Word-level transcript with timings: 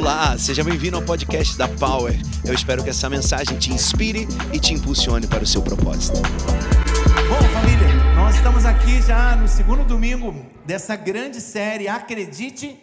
Olá, 0.00 0.38
seja 0.38 0.64
bem-vindo 0.64 0.96
ao 0.96 1.02
podcast 1.02 1.58
da 1.58 1.68
Power. 1.68 2.18
Eu 2.42 2.54
espero 2.54 2.82
que 2.82 2.88
essa 2.88 3.06
mensagem 3.10 3.58
te 3.58 3.70
inspire 3.70 4.26
e 4.50 4.58
te 4.58 4.72
impulsione 4.72 5.26
para 5.26 5.44
o 5.44 5.46
seu 5.46 5.60
propósito. 5.60 6.16
Bom, 7.28 7.48
família, 7.52 8.14
nós 8.16 8.34
estamos 8.34 8.64
aqui 8.64 9.02
já 9.02 9.36
no 9.36 9.46
segundo 9.46 9.84
domingo 9.84 10.34
dessa 10.64 10.96
grande 10.96 11.38
série 11.38 11.86
Acredite, 11.86 12.82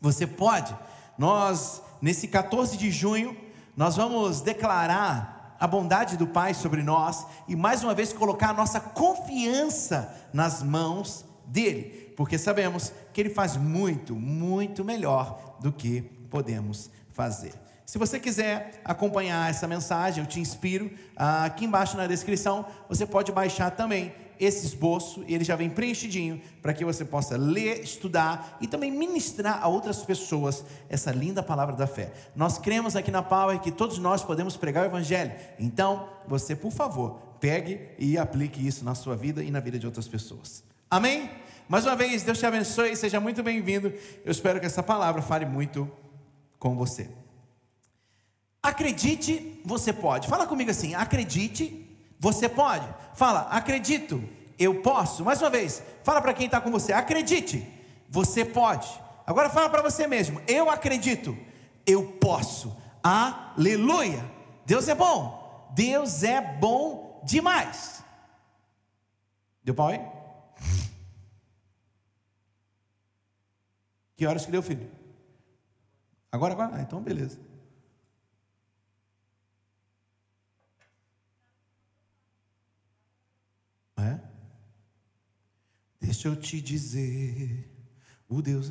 você 0.00 0.28
pode. 0.28 0.72
Nós, 1.18 1.82
nesse 2.00 2.28
14 2.28 2.76
de 2.76 2.88
junho, 2.88 3.36
nós 3.76 3.96
vamos 3.96 4.40
declarar 4.40 5.56
a 5.58 5.66
bondade 5.66 6.16
do 6.16 6.28
Pai 6.28 6.54
sobre 6.54 6.84
nós 6.84 7.26
e 7.48 7.56
mais 7.56 7.82
uma 7.82 7.96
vez 7.96 8.12
colocar 8.12 8.50
a 8.50 8.54
nossa 8.54 8.78
confiança 8.78 10.08
nas 10.32 10.62
mãos 10.62 11.24
dele, 11.44 12.12
porque 12.16 12.38
sabemos 12.38 12.92
que 13.12 13.20
ele 13.20 13.30
faz 13.30 13.56
muito, 13.56 14.14
muito 14.14 14.84
melhor 14.84 15.56
do 15.60 15.72
que 15.72 16.13
podemos 16.34 16.90
fazer. 17.12 17.54
Se 17.86 17.96
você 17.96 18.18
quiser 18.18 18.82
acompanhar 18.84 19.48
essa 19.48 19.68
mensagem, 19.68 20.24
eu 20.24 20.28
te 20.28 20.40
inspiro. 20.40 20.90
Aqui 21.14 21.64
embaixo 21.64 21.96
na 21.96 22.08
descrição 22.08 22.66
você 22.88 23.06
pode 23.06 23.30
baixar 23.30 23.70
também 23.70 24.12
esse 24.40 24.66
esboço, 24.66 25.24
ele 25.28 25.44
já 25.44 25.54
vem 25.54 25.70
preenchidinho 25.70 26.42
para 26.60 26.74
que 26.74 26.84
você 26.84 27.04
possa 27.04 27.36
ler, 27.36 27.84
estudar 27.84 28.58
e 28.60 28.66
também 28.66 28.90
ministrar 28.90 29.62
a 29.62 29.68
outras 29.68 30.02
pessoas 30.02 30.64
essa 30.88 31.12
linda 31.12 31.40
palavra 31.40 31.76
da 31.76 31.86
fé. 31.86 32.12
Nós 32.34 32.58
cremos 32.58 32.96
aqui 32.96 33.12
na 33.12 33.22
Power 33.22 33.60
que 33.60 33.70
todos 33.70 33.98
nós 33.98 34.24
podemos 34.24 34.56
pregar 34.56 34.82
o 34.82 34.86
Evangelho. 34.86 35.30
Então, 35.56 36.08
você, 36.26 36.56
por 36.56 36.72
favor, 36.72 37.20
pegue 37.38 37.90
e 37.96 38.18
aplique 38.18 38.66
isso 38.66 38.84
na 38.84 38.96
sua 38.96 39.14
vida 39.14 39.40
e 39.40 39.52
na 39.52 39.60
vida 39.60 39.78
de 39.78 39.86
outras 39.86 40.08
pessoas. 40.08 40.64
Amém? 40.90 41.30
Mais 41.68 41.86
uma 41.86 41.94
vez, 41.94 42.24
Deus 42.24 42.40
te 42.40 42.44
abençoe, 42.44 42.96
seja 42.96 43.20
muito 43.20 43.40
bem-vindo. 43.40 43.92
Eu 44.24 44.32
espero 44.32 44.58
que 44.58 44.66
essa 44.66 44.82
palavra 44.82 45.22
fale 45.22 45.46
muito 45.46 45.88
com 46.64 46.74
você. 46.74 47.10
Acredite, 48.62 49.60
você 49.66 49.92
pode. 49.92 50.26
Fala 50.28 50.46
comigo 50.46 50.70
assim: 50.70 50.94
acredite, 50.94 51.86
você 52.18 52.48
pode. 52.48 52.88
Fala, 53.14 53.42
acredito, 53.50 54.26
eu 54.58 54.80
posso. 54.80 55.22
Mais 55.22 55.42
uma 55.42 55.50
vez, 55.50 55.82
fala 56.02 56.22
para 56.22 56.32
quem 56.32 56.46
está 56.46 56.62
com 56.62 56.70
você: 56.70 56.94
acredite, 56.94 57.70
você 58.08 58.46
pode. 58.46 58.88
Agora 59.26 59.50
fala 59.50 59.68
para 59.68 59.82
você 59.82 60.06
mesmo: 60.06 60.40
eu 60.48 60.70
acredito, 60.70 61.36
eu 61.86 62.12
posso. 62.12 62.74
Aleluia! 63.02 64.24
Deus 64.64 64.88
é 64.88 64.94
bom, 64.94 65.68
Deus 65.74 66.22
é 66.22 66.40
bom 66.40 67.20
demais. 67.22 68.02
Deu 69.62 69.74
pau 69.74 69.88
aí? 69.88 70.00
Que 74.16 74.26
horas 74.26 74.46
que 74.46 74.52
deu, 74.52 74.62
filho? 74.62 75.03
Agora, 76.34 76.52
agora? 76.52 76.74
Ah, 76.74 76.82
então 76.82 77.00
beleza. 77.00 77.38
É? 83.96 84.18
Deixa 86.00 86.26
eu 86.26 86.34
te 86.34 86.60
dizer, 86.60 87.70
o 88.28 88.42
Deus 88.42 88.68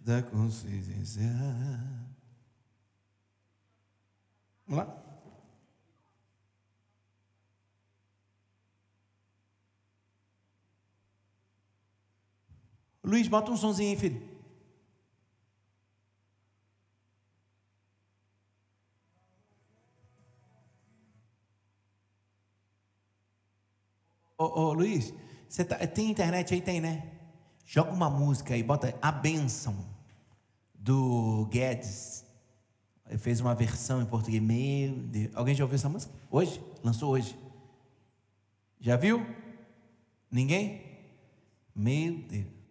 da 0.00 0.22
consciência. 0.22 1.30
Vamos 4.66 4.86
lá? 4.86 5.02
Luiz, 13.04 13.28
bota 13.28 13.50
um 13.50 13.58
sonzinho 13.58 13.90
aí, 13.90 13.96
filho. 13.98 14.31
Ô, 24.42 24.60
ô 24.60 24.72
Luiz, 24.72 25.14
você 25.48 25.64
tá, 25.64 25.76
tem 25.86 26.10
internet 26.10 26.52
aí? 26.52 26.60
Tem, 26.60 26.80
né? 26.80 27.04
Joga 27.64 27.92
uma 27.92 28.10
música 28.10 28.54
aí, 28.54 28.62
bota 28.62 28.96
A 29.00 29.12
Bênção, 29.12 29.76
do 30.74 31.46
Guedes. 31.50 32.24
Ele 33.08 33.18
fez 33.18 33.40
uma 33.40 33.54
versão 33.54 34.02
em 34.02 34.06
português. 34.06 34.42
Meu 34.42 34.94
Deus. 34.94 35.30
Alguém 35.34 35.54
já 35.54 35.64
ouviu 35.64 35.76
essa 35.76 35.88
música? 35.88 36.12
Hoje? 36.30 36.60
Lançou 36.82 37.10
hoje. 37.10 37.38
Já 38.80 38.96
viu? 38.96 39.24
Ninguém? 40.30 40.82
Meu 41.74 42.18
Deus. 42.18 42.61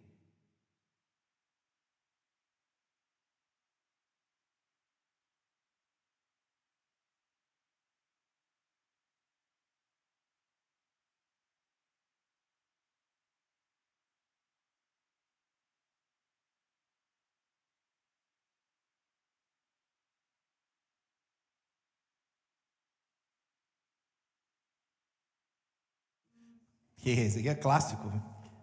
Que 27.02 27.10
esse 27.10 27.40
aqui 27.40 27.48
é 27.48 27.54
clássico. 27.54 28.10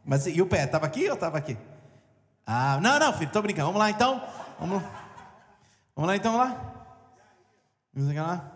Mas 0.03 0.25
e 0.25 0.41
o 0.41 0.47
pé? 0.47 0.63
Estava 0.63 0.85
aqui 0.87 1.07
ou 1.07 1.13
estava 1.13 1.37
aqui? 1.37 1.55
Ah, 2.47 2.79
não, 2.81 2.97
não, 2.97 3.13
filho, 3.13 3.27
estou 3.27 3.43
brincando. 3.43 3.67
Vamos 3.67 3.79
lá 3.79 3.91
então. 3.91 4.23
Vamos, 4.59 4.81
vamos 5.95 6.07
lá 6.07 6.15
então, 6.15 6.31
vamos 6.31 6.49
lá. 6.49 6.85
Vamos 7.93 8.15
lá. 8.15 8.51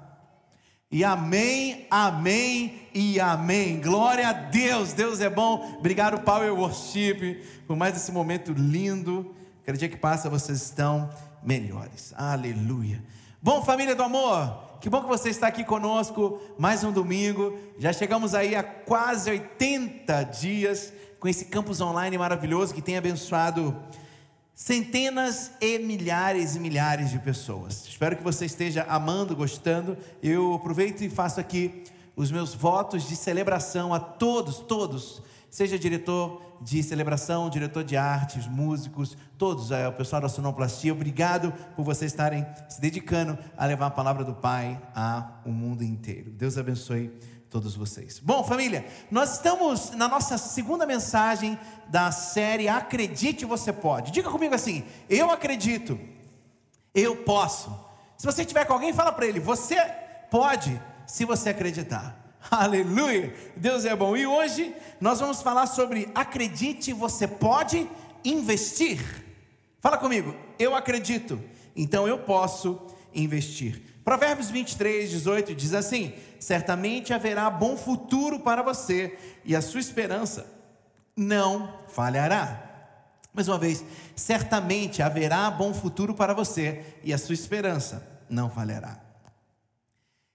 E 0.90 1.04
amém, 1.04 1.86
amém 1.92 2.88
e 2.94 3.20
amém. 3.20 3.82
Glória 3.82 4.30
a 4.30 4.34
Deus, 4.34 4.94
Deus 4.94 5.20
é 5.20 5.30
bom. 5.30 5.76
Obrigado, 5.80 6.24
Power 6.24 6.54
Worship, 6.54 7.44
por 7.68 7.76
mais 7.76 7.96
esse 7.96 8.12
momento 8.12 8.54
lindo. 8.54 9.36
Cada 9.66 9.78
dia 9.78 9.90
que 9.90 9.98
passa 9.98 10.30
vocês 10.30 10.62
estão 10.62 11.10
melhores. 11.44 12.14
Aleluia. 12.16 13.04
Bom, 13.46 13.62
família 13.62 13.94
do 13.94 14.02
amor, 14.02 14.58
que 14.80 14.90
bom 14.90 15.02
que 15.02 15.08
você 15.09 15.30
está 15.30 15.48
aqui 15.48 15.66
conosco, 15.66 16.40
mais 16.58 16.81
um 16.86 16.94
domingo. 16.94 17.59
Já 17.78 17.92
chegamos 17.92 18.34
aí 18.34 18.56
a 18.56 18.64
quase 18.64 19.30
80 19.30 20.24
dias 20.24 20.94
com 21.20 21.28
esse 21.28 21.44
campus 21.44 21.82
online 21.82 22.18
maravilhoso 22.18 22.74
que 22.74 22.82
tem 22.82 22.96
abençoado 22.96 23.76
centenas 24.56 25.52
e 25.59 25.78
milhares 25.78 26.56
e 26.56 26.59
milhares 26.62 27.12
de 27.12 27.20
pessoas. 27.20 27.86
Espero 27.86 28.16
que 28.16 28.24
você 28.24 28.46
esteja 28.46 28.86
amando, 28.88 29.36
gostando. 29.36 29.98
Eu 30.24 30.53
aproveito 30.53 31.02
e 31.02 31.09
faço 31.09 31.42
aqui 31.42 31.84
os 32.16 32.32
meus 32.32 32.53
votos 32.53 33.06
de 33.09 33.18
celebração 33.18 33.94
a 33.94 34.00
todos, 34.00 34.59
todos 34.59 35.22
seja 35.53 35.78
diretor 35.78 36.41
de 36.59 36.81
celebração, 36.81 37.47
diretor 37.47 37.84
de 37.84 37.96
artes, 37.96 38.47
músicos, 38.47 39.16
todos, 39.38 39.69
é, 39.69 39.88
o 39.88 39.94
pessoal 39.94 40.19
da 40.19 40.28
sonoplastia, 40.28 40.91
obrigado 40.91 41.53
por 41.75 41.86
vocês 41.86 42.12
estarem 42.12 42.44
se 42.68 42.81
dedicando 42.81 43.38
a 43.56 43.64
levar 43.68 43.86
a 43.86 43.91
palavra 43.91 44.24
do 44.24 44.34
Pai 44.34 44.81
ao 44.96 45.52
mundo 45.52 45.84
inteiro. 45.84 46.31
Deus 46.31 46.58
abençoe 46.58 47.09
todos 47.52 47.75
vocês. 47.75 48.18
Bom, 48.18 48.44
família, 48.44 48.84
nós 49.12 49.34
estamos 49.34 49.91
na 49.91 50.08
nossa 50.08 50.40
segunda 50.40 50.88
mensagem 50.88 51.59
da 51.88 52.12
série 52.12 52.68
Acredite 52.68 53.46
Você 53.46 53.72
Pode. 53.72 54.12
Diga 54.12 54.31
comigo 54.31 54.56
assim: 54.56 54.84
eu 55.08 55.30
acredito, 55.30 56.00
eu 56.96 57.18
posso. 57.18 57.72
Se 58.18 58.25
você 58.25 58.41
estiver 58.41 58.66
com 58.66 58.74
alguém, 58.74 58.91
fala 58.91 59.12
para 59.12 59.28
ele: 59.28 59.40
você 59.40 59.80
pode, 60.31 60.81
se 61.06 61.25
você 61.25 61.50
acreditar. 61.50 62.22
Aleluia! 62.50 63.34
Deus 63.56 63.86
é 63.86 63.96
bom. 63.96 64.16
E 64.16 64.28
hoje 64.28 64.76
nós 65.00 65.20
vamos 65.20 65.42
falar 65.42 65.68
sobre 65.68 66.09
acredite, 66.14 66.94
você 66.94 67.28
pode 67.28 67.90
investir. 68.23 69.00
Fala 69.79 69.97
comigo, 69.97 70.35
eu 70.58 70.76
acredito, 70.76 71.41
então 71.76 72.08
eu 72.08 72.20
posso 72.20 72.79
investir. 73.14 73.82
Provérbios 74.03 74.50
23, 74.50 75.09
18 75.09 75.56
diz 75.56 75.73
assim: 75.73 76.14
Certamente 76.40 77.14
haverá 77.14 77.50
bom 77.50 77.78
futuro 77.78 78.40
para 78.40 78.62
você, 78.62 79.17
e 79.46 79.56
a 79.56 79.62
sua 79.62 79.79
esperança 79.79 80.46
não 81.16 81.82
falhará. 81.88 82.70
Mais 83.34 83.47
uma 83.47 83.58
vez, 83.58 83.84
certamente 84.16 85.02
haverá 85.02 85.50
bom 85.50 85.73
futuro 85.73 86.14
para 86.14 86.34
você, 86.34 86.85
e 87.03 87.14
a 87.14 87.17
sua 87.17 87.34
esperança 87.34 88.08
não 88.29 88.50
falhará. 88.50 89.00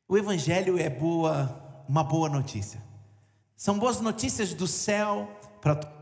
O 0.08 0.16
Evangelho 0.16 0.78
é 0.78 0.88
boa 0.88 1.67
uma 1.88 2.04
boa 2.04 2.28
notícia. 2.28 2.82
São 3.56 3.78
boas 3.78 4.00
notícias 4.00 4.52
do 4.52 4.66
céu 4.66 5.28
para 5.60 5.96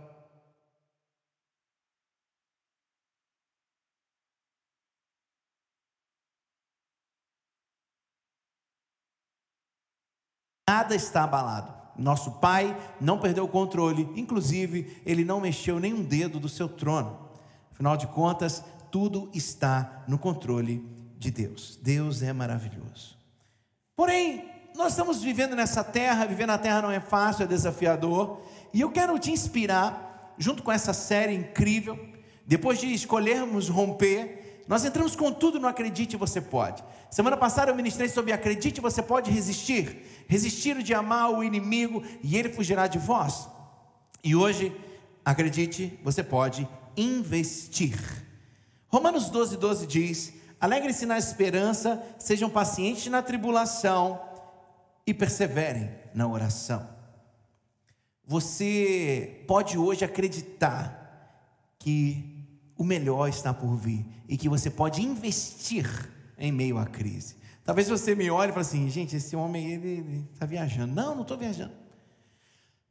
Nada 10.68 10.96
está 10.96 11.22
abalado. 11.22 11.72
Nosso 11.96 12.32
Pai 12.32 12.76
não 13.00 13.20
perdeu 13.20 13.44
o 13.44 13.48
controle, 13.48 14.10
inclusive, 14.16 15.00
ele 15.06 15.24
não 15.24 15.40
mexeu 15.40 15.78
nenhum 15.78 16.02
dedo 16.02 16.40
do 16.40 16.48
seu 16.48 16.68
trono. 16.68 17.30
Afinal 17.70 17.96
de 17.96 18.08
contas, 18.08 18.64
tudo 18.90 19.30
está 19.32 20.04
no 20.08 20.18
controle 20.18 20.84
de 21.16 21.30
Deus. 21.30 21.78
Deus 21.80 22.20
é 22.20 22.32
maravilhoso. 22.32 23.16
Porém, 23.94 24.55
nós 24.76 24.92
estamos 24.92 25.22
vivendo 25.22 25.56
nessa 25.56 25.82
terra, 25.82 26.26
viver 26.26 26.46
na 26.46 26.58
terra 26.58 26.82
não 26.82 26.90
é 26.90 27.00
fácil, 27.00 27.44
é 27.44 27.46
desafiador, 27.46 28.42
e 28.72 28.82
eu 28.82 28.90
quero 28.90 29.18
te 29.18 29.32
inspirar, 29.32 30.34
junto 30.36 30.62
com 30.62 30.70
essa 30.70 30.92
série 30.92 31.34
incrível, 31.34 31.98
depois 32.44 32.78
de 32.78 32.92
escolhermos 32.92 33.68
romper, 33.68 34.64
nós 34.68 34.84
entramos 34.84 35.16
com 35.16 35.32
tudo 35.32 35.58
no 35.58 35.66
Acredite 35.66 36.16
Você 36.16 36.40
Pode. 36.40 36.84
Semana 37.10 37.36
passada 37.36 37.70
eu 37.70 37.74
ministrei 37.74 38.08
sobre 38.08 38.32
Acredite 38.32 38.80
Você 38.80 39.00
Pode 39.00 39.30
Resistir, 39.30 40.02
resistir 40.28 40.82
de 40.82 40.92
amar 40.92 41.30
o 41.30 41.42
inimigo 41.42 42.02
e 42.22 42.36
ele 42.36 42.50
fugirá 42.50 42.86
de 42.86 42.98
vós. 42.98 43.48
E 44.22 44.36
hoje, 44.36 44.76
acredite, 45.24 45.98
você 46.02 46.22
pode 46.22 46.68
investir. 46.96 47.98
Romanos 48.88 49.30
12, 49.30 49.56
12 49.56 49.86
diz: 49.86 50.32
Alegrem-se 50.60 51.06
na 51.06 51.16
esperança, 51.16 52.02
sejam 52.18 52.50
pacientes 52.50 53.06
na 53.06 53.22
tribulação 53.22 54.35
e 55.06 55.14
perseverem 55.14 55.90
na 56.12 56.26
oração. 56.26 56.88
Você 58.24 59.44
pode 59.46 59.78
hoje 59.78 60.04
acreditar 60.04 61.04
que 61.78 62.44
o 62.76 62.82
melhor 62.82 63.28
está 63.28 63.54
por 63.54 63.76
vir 63.76 64.04
e 64.28 64.36
que 64.36 64.48
você 64.48 64.68
pode 64.68 65.00
investir 65.00 65.88
em 66.36 66.50
meio 66.50 66.76
à 66.76 66.84
crise. 66.84 67.36
Talvez 67.64 67.88
você 67.88 68.14
me 68.14 68.30
olhe 68.30 68.50
e 68.50 68.54
fale 68.54 68.66
assim, 68.66 68.88
gente, 68.88 69.16
esse 69.16 69.36
homem 69.36 69.72
ele 69.72 70.28
está 70.32 70.44
viajando. 70.44 70.94
Não, 70.94 71.14
não 71.14 71.22
estou 71.22 71.38
viajando. 71.38 71.72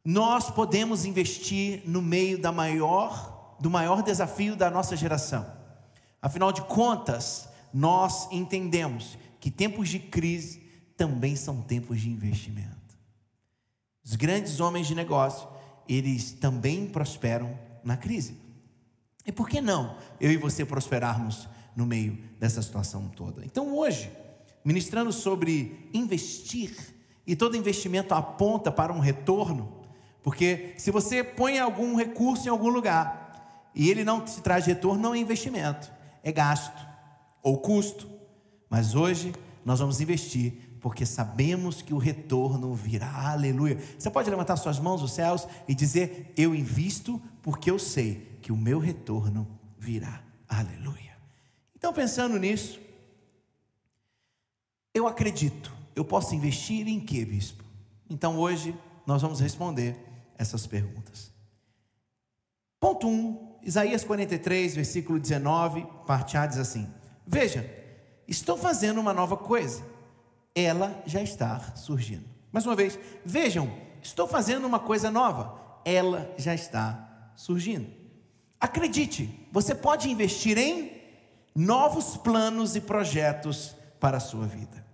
Nós 0.04 0.50
podemos 0.50 1.04
investir 1.06 1.82
no 1.86 2.02
meio 2.02 2.38
da 2.38 2.52
maior, 2.52 3.58
do 3.60 3.70
maior 3.70 4.02
desafio 4.02 4.56
da 4.56 4.70
nossa 4.70 4.96
geração. 4.96 5.46
Afinal 6.22 6.52
de 6.52 6.62
contas, 6.62 7.50
nós 7.74 8.28
entendemos 8.32 9.18
que 9.40 9.52
tempos 9.52 9.90
de 9.90 10.00
crise 10.00 10.65
também 10.98 11.36
são 11.36 11.62
tempos 11.62 12.02
de 12.02 12.10
investimento. 12.10 12.76
Os 14.04 14.16
grandes 14.16 14.60
homens 14.60 14.88
de 14.88 14.96
negócio, 14.96 15.48
eles 15.88 16.32
também 16.32 16.88
prosperam 16.88 17.58
na 17.84 17.98
crise. 17.98 18.38
E 19.26 19.32
por 19.32 19.50
que 19.50 19.60
não 19.60 19.98
eu 20.20 20.32
e 20.32 20.38
você 20.38 20.64
prosperarmos 20.64 21.48
no 21.76 21.86
meio 21.86 22.18
dessa 22.40 22.62
situação 22.62 23.08
toda? 23.10 23.44
Então 23.44 23.76
hoje, 23.76 24.12
ministrando 24.64 25.12
sobre 25.12 25.90
investir, 25.94 26.94
e 27.28 27.36
todo 27.36 27.58
investimento 27.58 28.14
aponta 28.14 28.72
para 28.72 28.94
um 28.94 29.00
retorno, 29.00 29.84
porque 30.22 30.74
se 30.78 30.92
você 30.92 31.24
põe 31.24 31.58
algum 31.60 31.96
recurso 31.96 32.48
em 32.48 32.52
algum 32.52 32.70
lugar 32.70 33.72
e 33.74 33.90
ele 33.90 34.04
não 34.04 34.22
te 34.22 34.40
traz 34.42 34.66
retorno, 34.66 35.02
não 35.02 35.16
é 35.16 35.18
investimento, 35.18 35.92
é 36.24 36.32
gasto 36.32 36.86
ou 37.42 37.58
custo. 37.58 38.08
Mas 38.70 38.96
hoje 38.96 39.34
nós 39.64 39.80
vamos 39.80 40.02
investir 40.02 40.75
porque 40.86 41.04
sabemos 41.04 41.82
que 41.82 41.96
o 41.96 41.98
retorno 41.98 42.76
virá. 42.76 43.32
Aleluia. 43.32 43.76
Você 43.98 44.08
pode 44.08 44.30
levantar 44.30 44.56
suas 44.56 44.78
mãos 44.78 45.02
aos 45.02 45.14
céus 45.14 45.48
e 45.68 45.74
dizer: 45.74 46.32
Eu 46.38 46.54
invisto 46.54 47.20
porque 47.42 47.72
eu 47.72 47.80
sei 47.80 48.38
que 48.40 48.52
o 48.52 48.56
meu 48.56 48.78
retorno 48.78 49.48
virá. 49.80 50.22
Aleluia. 50.48 51.18
Então, 51.76 51.92
pensando 51.92 52.38
nisso, 52.38 52.80
eu 54.94 55.08
acredito. 55.08 55.74
Eu 55.96 56.06
posso 56.06 56.36
investir 56.36 56.88
em 56.88 57.00
que, 57.00 57.26
bispo? 57.26 57.64
Então, 58.08 58.38
hoje 58.38 58.78
nós 59.08 59.24
vamos 59.24 59.40
responder 59.40 59.98
essas 60.38 60.68
perguntas. 60.68 61.32
Ponto 62.80 63.08
1, 63.08 63.12
um, 63.12 63.56
Isaías 63.64 64.04
43, 64.04 64.76
versículo 64.76 65.20
19, 65.20 65.84
parte 66.06 66.38
A 66.38 66.46
diz 66.46 66.60
assim: 66.60 66.88
Veja, 67.26 67.68
estou 68.28 68.56
fazendo 68.56 69.02
uma 69.02 69.16
nova 69.16 69.36
coisa, 69.36 69.95
ela 70.56 71.04
já 71.06 71.22
está 71.22 71.60
surgindo. 71.76 72.24
Mais 72.52 72.66
uma 72.66 72.76
vez, 72.76 72.98
vejam, 73.26 73.70
estou 74.02 74.26
fazendo 74.26 74.66
uma 74.66 74.80
coisa 74.80 75.12
nova, 75.12 75.60
ela 75.84 76.34
já 76.38 76.56
está 76.56 77.32
surgindo. 77.36 77.92
Acredite, 78.60 79.48
você 79.52 79.76
pode 79.76 80.10
investir 80.10 80.58
em 80.58 80.94
novos 81.54 82.16
planos 82.16 82.76
e 82.76 82.82
projetos 82.82 83.76
para 84.00 84.18
a 84.18 84.22
sua 84.22 84.48
vida. 84.48 84.86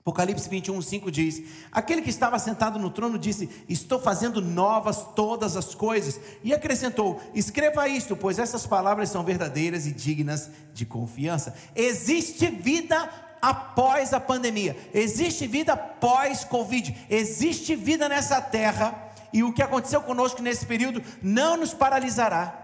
Apocalipse 0.00 0.48
21, 0.48 0.82
5 0.82 1.10
diz: 1.12 1.42
Aquele 1.70 2.02
que 2.02 2.10
estava 2.10 2.36
sentado 2.36 2.76
no 2.76 2.90
trono 2.90 3.16
disse: 3.16 3.48
Estou 3.68 4.00
fazendo 4.00 4.40
novas 4.40 5.06
todas 5.14 5.56
as 5.56 5.76
coisas. 5.76 6.18
E 6.42 6.52
acrescentou: 6.52 7.20
Escreva 7.32 7.86
isto, 7.86 8.16
pois 8.16 8.40
essas 8.40 8.66
palavras 8.66 9.10
são 9.10 9.22
verdadeiras 9.22 9.86
e 9.86 9.92
dignas 9.92 10.50
de 10.74 10.84
confiança. 10.84 11.54
Existe 11.76 12.48
vida 12.48 13.08
após 13.42 14.14
a 14.14 14.20
pandemia, 14.20 14.76
existe 14.94 15.48
vida 15.48 15.76
pós-Covid, 15.76 17.06
existe 17.10 17.74
vida 17.74 18.08
nessa 18.08 18.40
terra. 18.40 19.10
E 19.32 19.42
o 19.42 19.52
que 19.52 19.62
aconteceu 19.62 20.00
conosco 20.02 20.40
nesse 20.40 20.64
período 20.64 21.02
não 21.20 21.56
nos 21.56 21.74
paralisará. 21.74 22.62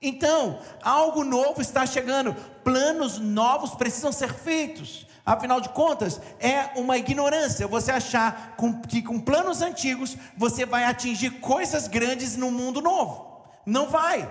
Então, 0.00 0.60
algo 0.82 1.24
novo 1.24 1.60
está 1.60 1.84
chegando, 1.84 2.34
planos 2.62 3.18
novos 3.18 3.74
precisam 3.74 4.12
ser 4.12 4.32
feitos. 4.32 5.06
Afinal 5.24 5.60
de 5.60 5.70
contas, 5.70 6.20
é 6.38 6.70
uma 6.76 6.96
ignorância 6.96 7.66
você 7.66 7.90
achar 7.90 8.54
que 8.88 9.02
com 9.02 9.18
planos 9.18 9.60
antigos 9.60 10.16
você 10.36 10.64
vai 10.64 10.84
atingir 10.84 11.40
coisas 11.40 11.88
grandes 11.88 12.36
no 12.36 12.52
mundo 12.52 12.80
novo. 12.80 13.42
Não 13.64 13.88
vai. 13.88 14.30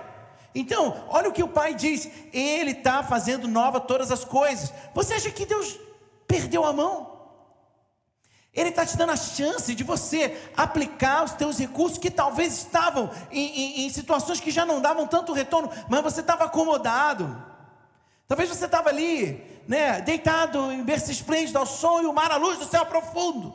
Então, 0.58 1.04
olha 1.08 1.28
o 1.28 1.32
que 1.32 1.42
o 1.42 1.48
pai 1.48 1.74
diz: 1.74 2.08
Ele 2.32 2.70
está 2.70 3.02
fazendo 3.02 3.46
nova 3.46 3.78
todas 3.78 4.10
as 4.10 4.24
coisas. 4.24 4.72
Você 4.94 5.12
acha 5.12 5.30
que 5.30 5.44
Deus 5.44 5.78
perdeu 6.26 6.64
a 6.64 6.72
mão? 6.72 7.14
Ele 8.54 8.70
está 8.70 8.86
te 8.86 8.96
dando 8.96 9.12
a 9.12 9.16
chance 9.16 9.74
de 9.74 9.84
você 9.84 10.50
aplicar 10.56 11.24
os 11.24 11.32
teus 11.32 11.58
recursos 11.58 11.98
que 11.98 12.10
talvez 12.10 12.56
estavam 12.56 13.10
em, 13.30 13.82
em, 13.82 13.86
em 13.86 13.90
situações 13.90 14.40
que 14.40 14.50
já 14.50 14.64
não 14.64 14.80
davam 14.80 15.06
tanto 15.06 15.34
retorno, 15.34 15.70
mas 15.90 16.02
você 16.02 16.22
estava 16.22 16.44
acomodado. 16.44 17.36
Talvez 18.26 18.48
você 18.48 18.64
estava 18.64 18.88
ali, 18.88 19.44
né, 19.68 20.00
deitado 20.00 20.72
em 20.72 20.82
berço 20.82 21.10
esplêndido 21.10 21.58
ao 21.58 21.66
sol 21.66 22.02
e 22.02 22.06
o 22.06 22.14
mar 22.14 22.32
à 22.32 22.36
luz 22.36 22.58
do 22.58 22.64
céu 22.64 22.86
profundo. 22.86 23.52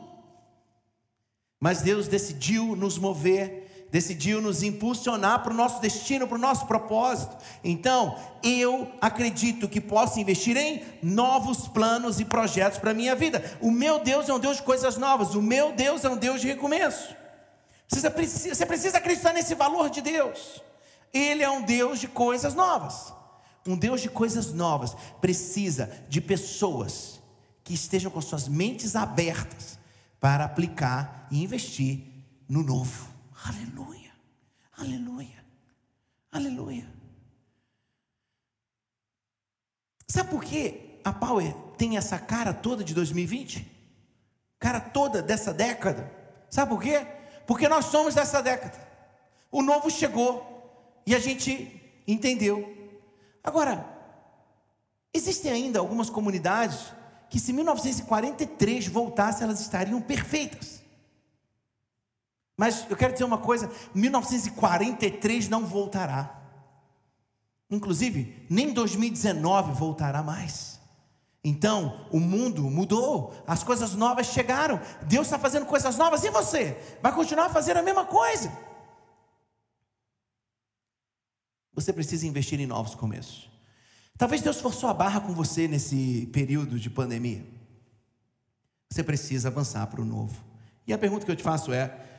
Mas 1.58 1.82
Deus 1.82 2.06
decidiu 2.06 2.76
nos 2.76 2.96
mover, 2.96 3.61
decidiu 3.92 4.40
nos 4.40 4.62
impulsionar 4.62 5.42
para 5.42 5.52
o 5.52 5.56
nosso 5.56 5.78
destino, 5.78 6.26
para 6.26 6.38
o 6.38 6.40
nosso 6.40 6.66
propósito. 6.66 7.36
Então, 7.62 8.18
eu 8.42 8.90
acredito 8.98 9.68
que 9.68 9.82
posso 9.82 10.18
investir 10.18 10.56
em 10.56 10.82
novos 11.02 11.68
planos 11.68 12.18
e 12.18 12.24
projetos 12.24 12.78
para 12.78 12.92
a 12.92 12.94
minha 12.94 13.14
vida. 13.14 13.58
O 13.60 13.70
meu 13.70 13.98
Deus 13.98 14.30
é 14.30 14.32
um 14.32 14.38
Deus 14.40 14.56
de 14.56 14.62
coisas 14.62 14.96
novas, 14.96 15.34
o 15.34 15.42
meu 15.42 15.72
Deus 15.72 16.06
é 16.06 16.08
um 16.08 16.16
Deus 16.16 16.40
de 16.40 16.46
recomeço. 16.46 17.14
Você 17.86 18.08
precisa, 18.08 18.54
você 18.54 18.64
precisa 18.64 18.96
acreditar 18.96 19.34
nesse 19.34 19.54
valor 19.54 19.90
de 19.90 20.00
Deus. 20.00 20.62
Ele 21.12 21.42
é 21.42 21.50
um 21.50 21.60
Deus 21.60 22.00
de 22.00 22.08
coisas 22.08 22.54
novas. 22.54 23.12
Um 23.66 23.76
Deus 23.76 24.00
de 24.00 24.08
coisas 24.08 24.54
novas 24.54 24.96
precisa 25.20 25.92
de 26.08 26.22
pessoas 26.22 27.20
que 27.62 27.74
estejam 27.74 28.10
com 28.10 28.22
suas 28.22 28.48
mentes 28.48 28.96
abertas 28.96 29.78
para 30.18 30.46
aplicar 30.46 31.28
e 31.30 31.44
investir 31.44 32.00
no 32.48 32.62
novo. 32.62 33.11
Aleluia, 33.44 34.12
aleluia, 34.76 35.44
aleluia. 36.30 36.92
Sabe 40.08 40.30
por 40.30 40.44
que 40.44 41.00
a 41.04 41.12
Power 41.12 41.52
tem 41.76 41.96
essa 41.96 42.18
cara 42.18 42.52
toda 42.52 42.84
de 42.84 42.94
2020? 42.94 43.70
Cara 44.58 44.80
toda 44.80 45.22
dessa 45.22 45.52
década. 45.52 46.10
Sabe 46.50 46.70
por 46.70 46.82
quê? 46.82 47.06
Porque 47.46 47.68
nós 47.68 47.86
somos 47.86 48.14
dessa 48.14 48.42
década. 48.42 48.78
O 49.50 49.62
novo 49.62 49.90
chegou 49.90 51.02
e 51.06 51.14
a 51.14 51.18
gente 51.18 51.80
entendeu 52.06 52.82
Agora, 53.42 53.84
existem 55.12 55.50
ainda 55.50 55.80
algumas 55.80 56.08
comunidades 56.08 56.92
que, 57.28 57.40
se 57.40 57.52
1943 57.52 58.86
voltasse, 58.86 59.42
elas 59.42 59.60
estariam 59.60 60.00
perfeitas. 60.00 60.81
Mas 62.62 62.88
eu 62.88 62.96
quero 62.96 63.12
dizer 63.12 63.24
uma 63.24 63.38
coisa: 63.38 63.68
1943 63.92 65.48
não 65.48 65.66
voltará. 65.66 66.40
Inclusive, 67.68 68.46
nem 68.48 68.72
2019 68.72 69.72
voltará 69.72 70.22
mais. 70.22 70.80
Então, 71.42 72.06
o 72.12 72.20
mundo 72.20 72.62
mudou, 72.70 73.34
as 73.48 73.64
coisas 73.64 73.96
novas 73.96 74.28
chegaram, 74.28 74.80
Deus 75.08 75.26
está 75.26 75.40
fazendo 75.40 75.66
coisas 75.66 75.96
novas, 75.98 76.22
e 76.22 76.30
você? 76.30 76.80
Vai 77.02 77.12
continuar 77.12 77.46
a 77.46 77.50
fazer 77.50 77.76
a 77.76 77.82
mesma 77.82 78.04
coisa? 78.04 78.56
Você 81.74 81.92
precisa 81.92 82.28
investir 82.28 82.60
em 82.60 82.66
novos 82.66 82.94
começos. 82.94 83.50
Talvez 84.16 84.40
Deus 84.40 84.60
forçou 84.60 84.88
a 84.88 84.94
barra 84.94 85.20
com 85.20 85.34
você 85.34 85.66
nesse 85.66 86.30
período 86.32 86.78
de 86.78 86.88
pandemia. 86.88 87.44
Você 88.88 89.02
precisa 89.02 89.48
avançar 89.48 89.84
para 89.88 90.00
o 90.00 90.04
novo. 90.04 90.40
E 90.86 90.92
a 90.92 90.98
pergunta 90.98 91.26
que 91.26 91.32
eu 91.32 91.34
te 91.34 91.42
faço 91.42 91.72
é: 91.72 92.12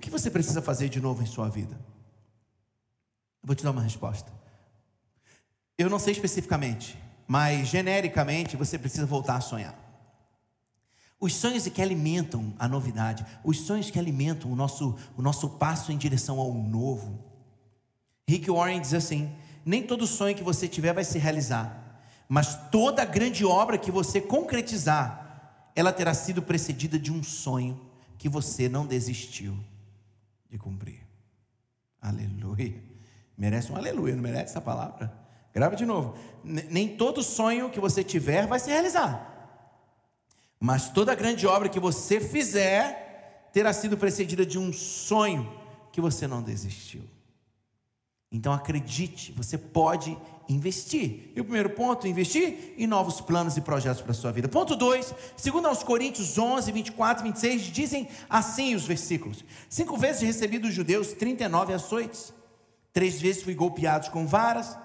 o 0.00 0.02
que 0.02 0.08
você 0.08 0.30
precisa 0.30 0.62
fazer 0.62 0.88
de 0.88 0.98
novo 0.98 1.22
em 1.22 1.26
sua 1.26 1.50
vida? 1.50 1.74
Eu 3.42 3.46
vou 3.46 3.54
te 3.54 3.62
dar 3.62 3.70
uma 3.70 3.82
resposta. 3.82 4.32
eu 5.76 5.90
não 5.90 5.98
sei 5.98 6.14
especificamente, 6.14 6.98
mas 7.28 7.68
genericamente 7.68 8.56
você 8.56 8.78
precisa 8.78 9.04
voltar 9.04 9.36
a 9.36 9.40
sonhar. 9.42 9.78
Os 11.20 11.34
sonhos 11.34 11.68
que 11.68 11.82
alimentam 11.82 12.54
a 12.58 12.66
novidade, 12.66 13.26
os 13.44 13.60
sonhos 13.60 13.90
que 13.90 13.98
alimentam 13.98 14.50
o 14.50 14.56
nosso, 14.56 14.96
o 15.18 15.20
nosso 15.20 15.50
passo 15.50 15.92
em 15.92 15.98
direção 15.98 16.40
ao 16.40 16.54
novo. 16.54 17.22
Rick 18.26 18.50
Warren 18.50 18.80
diz 18.80 18.94
assim: 18.94 19.30
nem 19.66 19.82
todo 19.82 20.06
sonho 20.06 20.34
que 20.34 20.42
você 20.42 20.66
tiver 20.66 20.94
vai 20.94 21.04
se 21.04 21.18
realizar, 21.18 22.00
mas 22.26 22.56
toda 22.70 23.04
grande 23.04 23.44
obra 23.44 23.76
que 23.76 23.90
você 23.90 24.18
concretizar, 24.18 25.70
ela 25.76 25.92
terá 25.92 26.14
sido 26.14 26.40
precedida 26.40 26.98
de 26.98 27.12
um 27.12 27.22
sonho 27.22 27.78
que 28.16 28.30
você 28.30 28.66
não 28.66 28.86
desistiu 28.86 29.54
de 30.50 30.58
cumprir. 30.58 31.06
Aleluia. 32.00 32.82
Merece 33.36 33.72
um 33.72 33.76
aleluia, 33.76 34.14
não 34.14 34.22
merece 34.22 34.50
essa 34.50 34.60
palavra? 34.60 35.12
Grava 35.52 35.76
de 35.76 35.86
novo. 35.86 36.16
Nem 36.44 36.96
todo 36.96 37.22
sonho 37.22 37.70
que 37.70 37.80
você 37.80 38.04
tiver 38.04 38.46
vai 38.46 38.58
se 38.58 38.70
realizar. 38.70 39.28
Mas 40.58 40.90
toda 40.90 41.14
grande 41.14 41.46
obra 41.46 41.68
que 41.68 41.80
você 41.80 42.20
fizer 42.20 43.48
terá 43.52 43.72
sido 43.72 43.96
precedida 43.96 44.44
de 44.44 44.58
um 44.58 44.72
sonho 44.72 45.50
que 45.92 46.00
você 46.00 46.26
não 46.26 46.42
desistiu. 46.42 47.02
Então 48.32 48.52
acredite, 48.52 49.32
você 49.32 49.58
pode 49.58 50.16
investir. 50.48 51.32
E 51.34 51.40
o 51.40 51.44
primeiro 51.44 51.70
ponto, 51.70 52.06
investir 52.06 52.74
em 52.76 52.86
novos 52.86 53.20
planos 53.20 53.56
e 53.56 53.60
projetos 53.60 54.02
para 54.02 54.12
a 54.12 54.14
sua 54.14 54.30
vida. 54.30 54.48
Ponto 54.48 54.76
2, 54.76 55.14
segundo 55.36 55.66
aos 55.66 55.82
Coríntios 55.82 56.38
11, 56.38 56.70
24 56.70 57.24
e 57.24 57.30
26, 57.30 57.62
dizem 57.62 58.08
assim 58.28 58.74
os 58.74 58.86
versículos. 58.86 59.44
Cinco 59.68 59.96
vezes 59.96 60.22
recebi 60.22 60.58
dos 60.58 60.72
judeus 60.72 61.12
39 61.12 61.72
açoites. 61.72 62.32
Três 62.92 63.20
vezes 63.20 63.42
fui 63.42 63.54
golpeado 63.54 64.10
com 64.10 64.26
varas, 64.26 64.76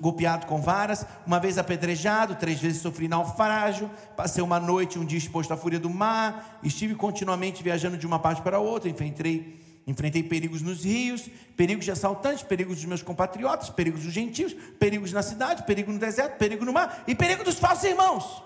golpeado 0.00 0.46
com 0.46 0.60
varas, 0.60 1.06
uma 1.26 1.40
vez 1.40 1.56
apedrejado, 1.56 2.34
três 2.34 2.60
vezes 2.60 2.82
sofri 2.82 3.08
naufrágio, 3.08 3.90
passei 4.16 4.42
uma 4.42 4.60
noite, 4.60 4.98
um 4.98 5.04
dia 5.04 5.18
exposto 5.18 5.52
à 5.52 5.56
fúria 5.56 5.78
do 5.78 5.88
mar, 5.88 6.58
estive 6.62 6.94
continuamente 6.94 7.62
viajando 7.62 7.96
de 7.96 8.06
uma 8.06 8.18
parte 8.18 8.42
para 8.42 8.58
outra, 8.58 8.90
enfrentei 8.90 9.71
Enfrentei 9.86 10.22
perigos 10.22 10.62
nos 10.62 10.84
rios, 10.84 11.28
perigos 11.56 11.84
de 11.84 11.90
assaltantes, 11.90 12.42
perigos 12.42 12.76
dos 12.76 12.84
meus 12.84 13.02
compatriotas, 13.02 13.68
perigos 13.68 14.02
dos 14.02 14.12
gentios, 14.12 14.54
perigos 14.78 15.12
na 15.12 15.22
cidade, 15.22 15.64
perigo 15.64 15.90
no 15.90 15.98
deserto, 15.98 16.38
perigo 16.38 16.64
no 16.64 16.72
mar 16.72 17.02
e 17.06 17.14
perigo 17.14 17.42
dos 17.42 17.58
falsos 17.58 17.84
irmãos. 17.84 18.42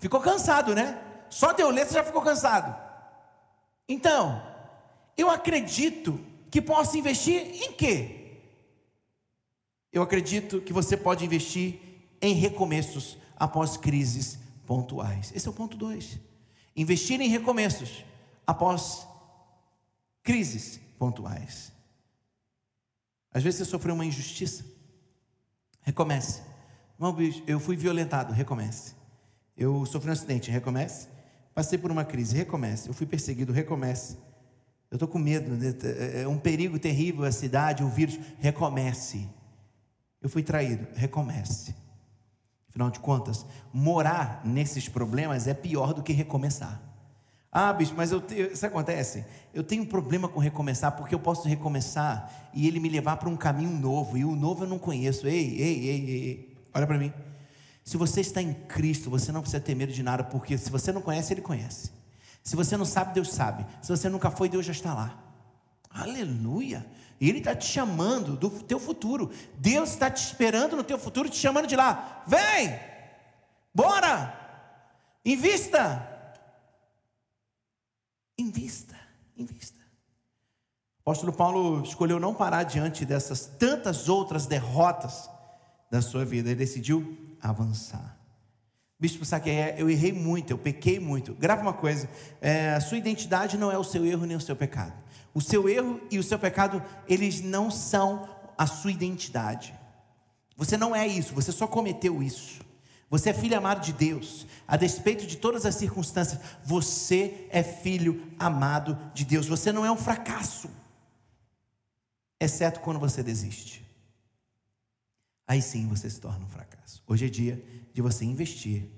Ficou 0.00 0.20
cansado, 0.20 0.74
né? 0.74 1.00
Só 1.30 1.52
de 1.52 1.62
você 1.62 1.94
já 1.94 2.02
ficou 2.02 2.20
cansado. 2.22 2.76
Então, 3.88 4.42
eu 5.16 5.30
acredito 5.30 6.20
que 6.50 6.60
posso 6.60 6.98
investir 6.98 7.40
em 7.62 7.72
quê? 7.72 8.40
Eu 9.92 10.02
acredito 10.02 10.60
que 10.60 10.72
você 10.72 10.96
pode 10.96 11.24
investir 11.24 11.80
em 12.20 12.34
recomeços 12.34 13.16
após 13.36 13.76
crises 13.76 14.38
pontuais. 14.66 15.32
Esse 15.34 15.46
é 15.46 15.50
o 15.50 15.54
ponto 15.54 15.76
2. 15.76 16.18
Investir 16.74 17.20
em 17.20 17.28
recomeços 17.28 18.04
após 18.46 19.06
crises 20.22 20.80
pontuais. 20.98 21.72
Às 23.32 23.42
vezes 23.42 23.58
você 23.58 23.64
sofreu 23.64 23.94
uma 23.94 24.04
injustiça, 24.04 24.64
recomece. 25.80 26.42
Eu 27.46 27.58
fui 27.58 27.76
violentado, 27.76 28.32
recomece. 28.32 28.94
Eu 29.56 29.84
sofri 29.86 30.10
um 30.10 30.12
acidente, 30.12 30.50
recomece. 30.50 31.08
Passei 31.54 31.78
por 31.78 31.90
uma 31.90 32.04
crise, 32.04 32.36
recomece. 32.36 32.88
Eu 32.88 32.94
fui 32.94 33.06
perseguido, 33.06 33.52
recomece. 33.52 34.16
Eu 34.90 34.96
estou 34.96 35.08
com 35.08 35.18
medo, 35.18 35.50
né? 35.56 35.74
é 36.22 36.28
um 36.28 36.38
perigo 36.38 36.78
terrível 36.78 37.24
a 37.24 37.32
cidade, 37.32 37.82
o 37.82 37.88
vírus, 37.88 38.18
recomece. 38.38 39.28
Eu 40.20 40.28
fui 40.28 40.42
traído, 40.42 40.86
recomece. 40.94 41.74
Afinal 42.68 42.90
de 42.90 43.00
contas, 43.00 43.44
morar 43.72 44.42
nesses 44.44 44.88
problemas 44.88 45.46
é 45.46 45.54
pior 45.54 45.92
do 45.92 46.02
que 46.02 46.12
recomeçar. 46.12 46.80
Ah, 47.54 47.70
bicho, 47.70 47.92
mas 47.94 48.10
eu 48.10 48.18
tenho, 48.18 48.50
isso 48.50 48.64
acontece? 48.64 49.26
Eu 49.52 49.62
tenho 49.62 49.82
um 49.82 49.86
problema 49.86 50.26
com 50.26 50.40
recomeçar, 50.40 50.92
porque 50.92 51.14
eu 51.14 51.18
posso 51.18 51.46
recomeçar 51.46 52.50
e 52.54 52.66
ele 52.66 52.80
me 52.80 52.88
levar 52.88 53.18
para 53.18 53.28
um 53.28 53.36
caminho 53.36 53.70
novo, 53.70 54.16
e 54.16 54.24
o 54.24 54.34
novo 54.34 54.64
eu 54.64 54.68
não 54.68 54.78
conheço. 54.78 55.28
Ei, 55.28 55.60
ei, 55.60 55.88
ei, 55.88 56.10
ei, 56.10 56.56
olha 56.72 56.86
para 56.86 56.96
mim. 56.96 57.12
Se 57.84 57.98
você 57.98 58.22
está 58.22 58.40
em 58.40 58.54
Cristo, 58.54 59.10
você 59.10 59.30
não 59.30 59.42
precisa 59.42 59.62
ter 59.62 59.74
medo 59.74 59.92
de 59.92 60.02
nada, 60.02 60.24
porque 60.24 60.56
se 60.56 60.70
você 60.70 60.90
não 60.92 61.02
conhece, 61.02 61.34
Ele 61.34 61.42
conhece. 61.42 61.92
Se 62.42 62.56
você 62.56 62.74
não 62.74 62.86
sabe, 62.86 63.12
Deus 63.12 63.30
sabe. 63.30 63.66
Se 63.82 63.90
você 63.90 64.08
nunca 64.08 64.30
foi, 64.30 64.48
Deus 64.48 64.64
já 64.64 64.72
está 64.72 64.94
lá. 64.94 65.22
Aleluia! 65.90 66.86
E 67.20 67.28
Ele 67.28 67.38
está 67.38 67.54
te 67.54 67.66
chamando 67.66 68.34
do 68.34 68.48
teu 68.48 68.80
futuro. 68.80 69.30
Deus 69.58 69.90
está 69.90 70.10
te 70.10 70.24
esperando 70.24 70.74
no 70.74 70.82
teu 70.82 70.98
futuro, 70.98 71.28
te 71.28 71.36
chamando 71.36 71.66
de 71.66 71.76
lá. 71.76 72.22
Vem! 72.26 72.80
Bora! 73.74 74.40
Invista! 75.22 76.11
Invista, 78.42 78.96
invista. 79.36 79.78
O 80.98 81.02
apóstolo 81.02 81.32
Paulo 81.32 81.80
escolheu 81.84 82.18
não 82.18 82.34
parar 82.34 82.64
diante 82.64 83.04
dessas 83.06 83.46
tantas 83.46 84.08
outras 84.08 84.46
derrotas 84.46 85.30
da 85.88 86.02
sua 86.02 86.24
vida, 86.24 86.48
ele 86.48 86.58
decidiu 86.58 87.16
avançar. 87.40 88.18
Bispo 88.98 89.24
Saqueia, 89.24 89.76
eu 89.78 89.88
errei 89.88 90.12
muito, 90.12 90.50
eu 90.50 90.58
pequei 90.58 90.98
muito. 90.98 91.34
Grava 91.34 91.62
uma 91.62 91.72
coisa: 91.72 92.10
é, 92.40 92.70
a 92.70 92.80
sua 92.80 92.98
identidade 92.98 93.56
não 93.56 93.70
é 93.70 93.78
o 93.78 93.84
seu 93.84 94.04
erro 94.04 94.26
nem 94.26 94.36
o 94.36 94.40
seu 94.40 94.56
pecado. 94.56 94.94
O 95.32 95.40
seu 95.40 95.68
erro 95.68 96.00
e 96.10 96.18
o 96.18 96.22
seu 96.22 96.38
pecado, 96.38 96.82
eles 97.08 97.40
não 97.40 97.70
são 97.70 98.28
a 98.58 98.66
sua 98.66 98.90
identidade. 98.90 99.72
Você 100.56 100.76
não 100.76 100.96
é 100.96 101.06
isso, 101.06 101.32
você 101.32 101.52
só 101.52 101.68
cometeu 101.68 102.20
isso. 102.20 102.60
Você 103.12 103.28
é 103.28 103.34
filho 103.34 103.58
amado 103.58 103.84
de 103.84 103.92
Deus, 103.92 104.46
a 104.66 104.74
despeito 104.74 105.26
de 105.26 105.36
todas 105.36 105.66
as 105.66 105.74
circunstâncias, 105.74 106.40
você 106.64 107.46
é 107.50 107.62
filho 107.62 108.26
amado 108.38 108.98
de 109.12 109.22
Deus. 109.22 109.46
Você 109.46 109.70
não 109.70 109.84
é 109.84 109.92
um 109.92 109.98
fracasso, 109.98 110.70
exceto 112.40 112.80
quando 112.80 112.98
você 112.98 113.22
desiste. 113.22 113.84
Aí 115.46 115.60
sim 115.60 115.86
você 115.88 116.08
se 116.08 116.18
torna 116.18 116.42
um 116.42 116.48
fracasso. 116.48 117.02
Hoje 117.06 117.26
é 117.26 117.28
dia 117.28 117.62
de 117.92 118.00
você 118.00 118.24
investir 118.24 118.88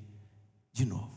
de 0.72 0.84
novo. 0.84 1.10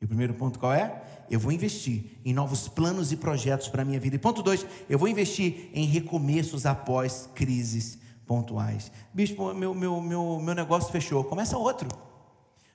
E 0.00 0.06
o 0.06 0.08
primeiro 0.08 0.32
ponto 0.32 0.58
qual 0.58 0.72
é? 0.72 1.26
Eu 1.30 1.38
vou 1.38 1.52
investir 1.52 2.18
em 2.24 2.32
novos 2.32 2.68
planos 2.68 3.12
e 3.12 3.18
projetos 3.18 3.68
para 3.68 3.82
a 3.82 3.84
minha 3.84 4.00
vida. 4.00 4.16
E 4.16 4.18
ponto 4.18 4.42
dois, 4.42 4.64
eu 4.88 4.98
vou 4.98 5.08
investir 5.08 5.68
em 5.74 5.84
recomeços 5.84 6.64
após 6.64 7.28
crises 7.34 7.98
pontuais. 8.24 8.90
Bispo, 9.12 9.52
meu, 9.52 9.74
meu, 9.74 10.00
meu, 10.00 10.40
meu 10.40 10.54
negócio 10.54 10.90
fechou. 10.90 11.22
Começa 11.22 11.58
outro. 11.58 12.08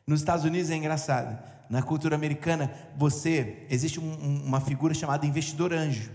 Nos 0.07 0.19
Estados 0.19 0.45
Unidos 0.45 0.69
é 0.69 0.75
engraçado. 0.75 1.37
Na 1.67 1.81
cultura 1.81 2.15
americana, 2.15 2.71
você 2.95 3.65
existe 3.69 3.99
um, 3.99 4.43
uma 4.45 4.61
figura 4.61 4.93
chamada 4.93 5.25
investidor 5.25 5.73
anjo. 5.73 6.11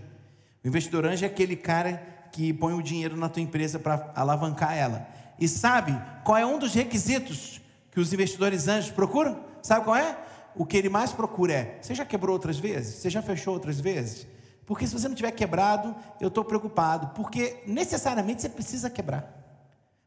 O 0.63 0.67
investidor 0.67 1.05
anjo 1.05 1.25
é 1.25 1.27
aquele 1.27 1.57
cara 1.57 2.01
que 2.31 2.53
põe 2.53 2.73
o 2.73 2.81
dinheiro 2.81 3.17
na 3.17 3.27
tua 3.27 3.41
empresa 3.41 3.77
para 3.77 4.13
alavancar 4.15 4.77
ela. 4.77 5.05
E 5.37 5.47
sabe 5.47 5.91
qual 6.23 6.37
é 6.37 6.45
um 6.45 6.57
dos 6.57 6.73
requisitos 6.73 7.59
que 7.91 7.99
os 7.99 8.13
investidores 8.13 8.69
anjos 8.69 8.91
procuram? 8.91 9.43
Sabe 9.61 9.83
qual 9.83 9.97
é? 9.97 10.17
O 10.55 10.65
que 10.65 10.77
ele 10.77 10.87
mais 10.87 11.11
procura 11.11 11.53
é: 11.53 11.79
você 11.81 11.93
já 11.93 12.05
quebrou 12.05 12.33
outras 12.33 12.57
vezes? 12.57 12.95
Você 12.95 13.09
já 13.09 13.21
fechou 13.21 13.53
outras 13.53 13.77
vezes? 13.77 14.25
Porque 14.65 14.87
se 14.87 14.93
você 14.93 15.09
não 15.09 15.15
tiver 15.15 15.31
quebrado, 15.31 15.93
eu 16.21 16.29
estou 16.29 16.45
preocupado, 16.45 17.07
porque 17.07 17.61
necessariamente 17.67 18.41
você 18.41 18.47
precisa 18.47 18.89
quebrar 18.89 19.37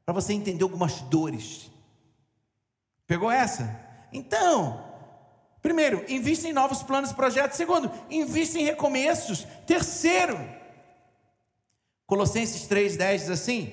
para 0.07 0.15
você 0.15 0.33
entender 0.33 0.63
algumas 0.63 1.03
dores 1.03 1.71
Pegou 3.07 3.31
essa? 3.31 3.81
Então, 4.13 4.83
primeiro, 5.61 6.05
invista 6.09 6.49
em 6.49 6.53
novos 6.53 6.83
planos 6.83 7.11
e 7.11 7.15
projetos. 7.15 7.57
Segundo, 7.57 7.91
invista 8.11 8.59
em 8.59 8.65
recomeços. 8.65 9.47
Terceiro, 9.67 10.39
Colossenses 12.07 12.69
3,10 12.69 13.19
diz 13.19 13.31
assim: 13.31 13.73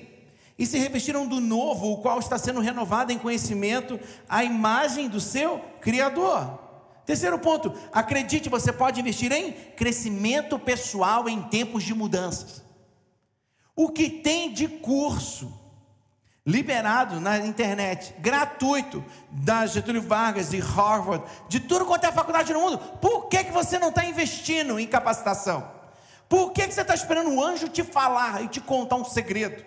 E 0.58 0.66
se 0.66 0.78
revestiram 0.78 1.26
do 1.26 1.40
novo, 1.40 1.92
o 1.92 2.02
qual 2.02 2.18
está 2.18 2.36
sendo 2.36 2.60
renovado 2.60 3.12
em 3.12 3.18
conhecimento, 3.18 3.98
a 4.28 4.44
imagem 4.44 5.08
do 5.08 5.20
seu 5.20 5.60
Criador. 5.80 6.60
Terceiro 7.04 7.38
ponto, 7.38 7.74
acredite, 7.92 8.48
você 8.48 8.72
pode 8.72 9.00
investir 9.00 9.32
em 9.32 9.52
crescimento 9.52 10.58
pessoal 10.58 11.28
em 11.28 11.42
tempos 11.42 11.82
de 11.82 11.94
mudanças. 11.94 12.62
O 13.74 13.88
que 13.88 14.08
tem 14.08 14.52
de 14.52 14.68
curso 14.68 15.61
liberado 16.44 17.20
na 17.20 17.38
internet, 17.38 18.14
gratuito, 18.18 19.04
da 19.30 19.64
Getúlio 19.64 20.02
Vargas, 20.02 20.50
de 20.50 20.58
Harvard, 20.58 21.24
de 21.48 21.60
tudo 21.60 21.86
quanto 21.86 22.04
é 22.04 22.12
faculdade 22.12 22.52
no 22.52 22.60
mundo. 22.60 22.78
Por 22.78 23.28
que, 23.28 23.44
que 23.44 23.52
você 23.52 23.78
não 23.78 23.90
está 23.90 24.04
investindo 24.04 24.78
em 24.78 24.86
capacitação? 24.86 25.70
Por 26.28 26.52
que, 26.52 26.66
que 26.66 26.74
você 26.74 26.80
está 26.80 26.94
esperando 26.94 27.30
um 27.30 27.42
anjo 27.42 27.68
te 27.68 27.84
falar 27.84 28.42
e 28.42 28.48
te 28.48 28.60
contar 28.60 28.96
um 28.96 29.04
segredo? 29.04 29.64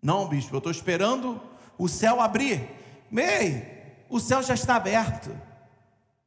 Não, 0.00 0.28
bispo, 0.28 0.54
eu 0.54 0.58
estou 0.58 0.70
esperando 0.70 1.40
o 1.76 1.88
céu 1.88 2.20
abrir. 2.20 2.70
Ei, 3.12 4.04
o 4.08 4.20
céu 4.20 4.42
já 4.42 4.54
está 4.54 4.76
aberto. 4.76 5.30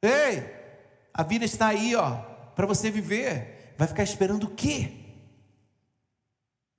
Ei, 0.02 0.44
a 1.14 1.24
vida 1.24 1.46
está 1.46 1.68
aí, 1.68 1.96
ó, 1.96 2.16
para 2.56 2.66
você 2.66 2.92
viver. 2.92 3.74
Vai 3.78 3.88
ficar 3.88 4.04
esperando 4.04 4.44
o 4.44 4.50
quê? 4.50 4.99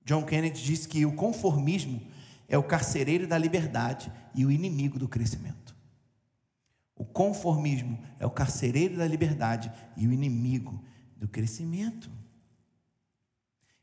John 0.03 0.23
Kennedy 0.23 0.61
disse 0.61 0.87
que 0.87 1.05
o 1.05 1.13
conformismo 1.13 2.01
é 2.47 2.57
o 2.57 2.63
carcereiro 2.63 3.27
da 3.27 3.37
liberdade 3.37 4.11
e 4.35 4.45
o 4.45 4.51
inimigo 4.51 4.99
do 4.99 5.07
crescimento. 5.07 5.75
O 6.95 7.05
conformismo 7.05 7.99
é 8.19 8.25
o 8.25 8.29
carcereiro 8.29 8.97
da 8.97 9.07
liberdade 9.07 9.71
e 9.97 10.07
o 10.07 10.13
inimigo 10.13 10.83
do 11.15 11.27
crescimento. 11.27 12.11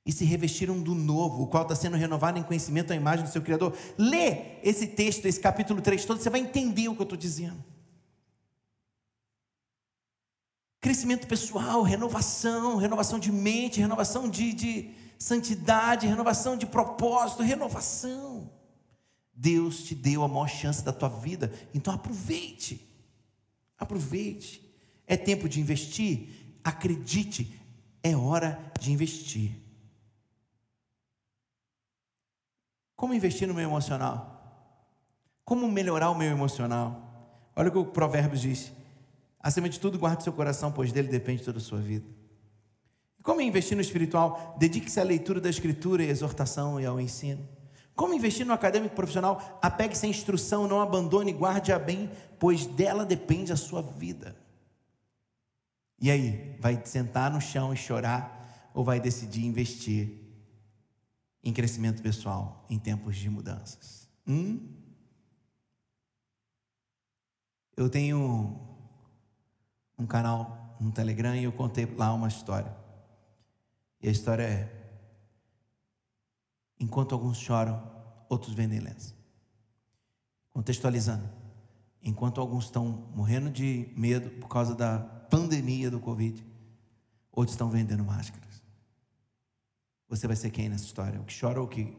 E 0.04 0.12
se 0.12 0.24
revestiram 0.24 0.80
do 0.80 0.94
novo, 0.94 1.42
o 1.42 1.46
qual 1.46 1.64
está 1.64 1.74
sendo 1.74 1.96
renovado 1.96 2.38
em 2.38 2.42
conhecimento 2.42 2.92
à 2.92 2.96
imagem 2.96 3.24
do 3.24 3.30
seu 3.30 3.42
Criador. 3.42 3.76
Lê 3.98 4.58
esse 4.62 4.86
texto, 4.86 5.26
esse 5.26 5.40
capítulo 5.40 5.80
3 5.80 6.04
todo, 6.04 6.20
você 6.20 6.30
vai 6.30 6.40
entender 6.40 6.88
o 6.88 6.94
que 6.94 7.00
eu 7.00 7.04
estou 7.04 7.18
dizendo. 7.18 7.62
Crescimento 10.80 11.26
pessoal, 11.26 11.82
renovação, 11.82 12.76
renovação 12.76 13.18
de 13.18 13.32
mente, 13.32 13.80
renovação 13.80 14.28
de, 14.28 14.52
de 14.52 14.90
santidade, 15.18 16.06
renovação 16.06 16.56
de 16.56 16.66
propósito, 16.66 17.42
renovação. 17.42 18.50
Deus 19.34 19.82
te 19.82 19.94
deu 19.94 20.22
a 20.22 20.28
maior 20.28 20.48
chance 20.48 20.82
da 20.82 20.92
tua 20.92 21.08
vida, 21.08 21.52
então 21.74 21.92
aproveite. 21.92 22.86
Aproveite. 23.78 24.64
É 25.06 25.16
tempo 25.16 25.48
de 25.48 25.60
investir? 25.60 26.58
Acredite, 26.62 27.60
é 28.02 28.16
hora 28.16 28.58
de 28.80 28.92
investir. 28.92 29.52
Como 32.94 33.14
investir 33.14 33.46
no 33.46 33.54
meu 33.54 33.64
emocional? 33.64 34.34
Como 35.44 35.68
melhorar 35.68 36.10
o 36.10 36.14
meu 36.14 36.30
emocional? 36.30 37.50
Olha 37.54 37.68
o 37.68 37.72
que 37.72 37.78
o 37.78 37.86
Provérbios 37.86 38.40
diz: 38.40 38.72
acima 39.40 39.68
de 39.68 39.78
tudo, 39.78 39.98
guarde 39.98 40.24
seu 40.24 40.32
coração, 40.32 40.72
pois 40.72 40.92
dele 40.92 41.08
depende 41.08 41.44
toda 41.44 41.58
a 41.58 41.60
sua 41.60 41.78
vida. 41.78 42.06
Como 43.22 43.40
investir 43.40 43.76
no 43.76 43.82
espiritual? 43.82 44.56
Dedique-se 44.58 45.00
à 45.00 45.04
leitura 45.04 45.40
da 45.40 45.50
Escritura 45.50 46.02
e 46.02 46.08
à 46.08 46.10
exortação 46.10 46.80
e 46.80 46.86
ao 46.86 47.00
ensino. 47.00 47.46
Como 47.94 48.14
investir 48.14 48.46
no 48.46 48.52
acadêmico 48.52 48.94
profissional? 48.94 49.58
Apegue-se 49.60 50.06
à 50.06 50.08
instrução, 50.08 50.68
não 50.68 50.80
abandone, 50.80 51.32
guarde-a 51.32 51.78
bem, 51.78 52.08
pois 52.38 52.64
dela 52.64 53.04
depende 53.04 53.52
a 53.52 53.56
sua 53.56 53.82
vida. 53.82 54.36
E 56.00 56.10
aí, 56.10 56.56
vai 56.60 56.80
sentar 56.84 57.30
no 57.30 57.40
chão 57.40 57.74
e 57.74 57.76
chorar 57.76 58.70
ou 58.72 58.84
vai 58.84 59.00
decidir 59.00 59.44
investir 59.44 60.10
em 61.42 61.52
crescimento 61.52 62.00
pessoal 62.00 62.64
em 62.70 62.78
tempos 62.78 63.16
de 63.16 63.28
mudanças? 63.28 64.08
Hum? 64.26 64.60
Eu 67.76 67.90
tenho 67.90 68.60
um 69.98 70.06
canal 70.06 70.76
no 70.80 70.92
Telegram 70.92 71.34
e 71.34 71.44
eu 71.44 71.52
contei 71.52 71.84
lá 71.84 72.14
uma 72.14 72.28
história. 72.28 72.72
E 74.00 74.08
a 74.08 74.10
história 74.10 74.42
é 74.42 74.78
Enquanto 76.80 77.12
alguns 77.12 77.38
choram, 77.38 77.82
outros 78.28 78.54
vendem 78.54 78.78
lenço. 78.78 79.16
Contextualizando. 80.50 81.28
Enquanto 82.02 82.40
alguns 82.40 82.64
estão 82.64 83.10
morrendo 83.14 83.50
de 83.50 83.92
medo 83.96 84.30
por 84.38 84.48
causa 84.48 84.74
da 84.74 84.98
pandemia 84.98 85.90
do 85.90 85.98
Covid, 85.98 86.44
outros 87.32 87.54
estão 87.54 87.68
vendendo 87.68 88.04
máscaras. 88.04 88.62
Você 90.08 90.26
vai 90.26 90.36
ser 90.36 90.50
quem 90.50 90.68
nessa 90.68 90.84
história? 90.84 91.20
O 91.20 91.24
que 91.24 91.38
chora 91.38 91.58
ou 91.60 91.66
o 91.66 91.68
que 91.68 91.96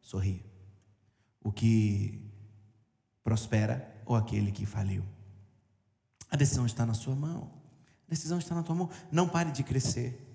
sorri? 0.00 0.44
O 1.40 1.52
que 1.52 2.20
prospera 3.22 4.02
ou 4.04 4.16
aquele 4.16 4.50
que 4.50 4.66
faliu? 4.66 5.04
A 6.28 6.36
decisão 6.36 6.66
está 6.66 6.84
na 6.84 6.94
sua 6.94 7.14
mão. 7.14 7.50
A 8.06 8.10
decisão 8.10 8.38
está 8.38 8.54
na 8.54 8.64
tua 8.64 8.74
mão. 8.74 8.90
Não 9.10 9.28
pare 9.28 9.52
de 9.52 9.62
crescer. 9.62 10.25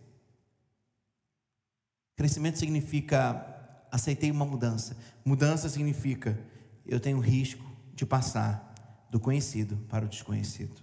Crescimento 2.22 2.60
significa 2.60 3.84
aceitei 3.92 4.30
uma 4.30 4.46
mudança. 4.46 4.96
Mudança 5.26 5.68
significa 5.68 6.40
eu 6.86 7.00
tenho 7.00 7.20
risco 7.20 7.66
de 7.96 8.06
passar 8.06 8.76
do 9.10 9.20
conhecido 9.20 9.76
para 9.90 10.06
o 10.06 10.08
desconhecido. 10.08 10.80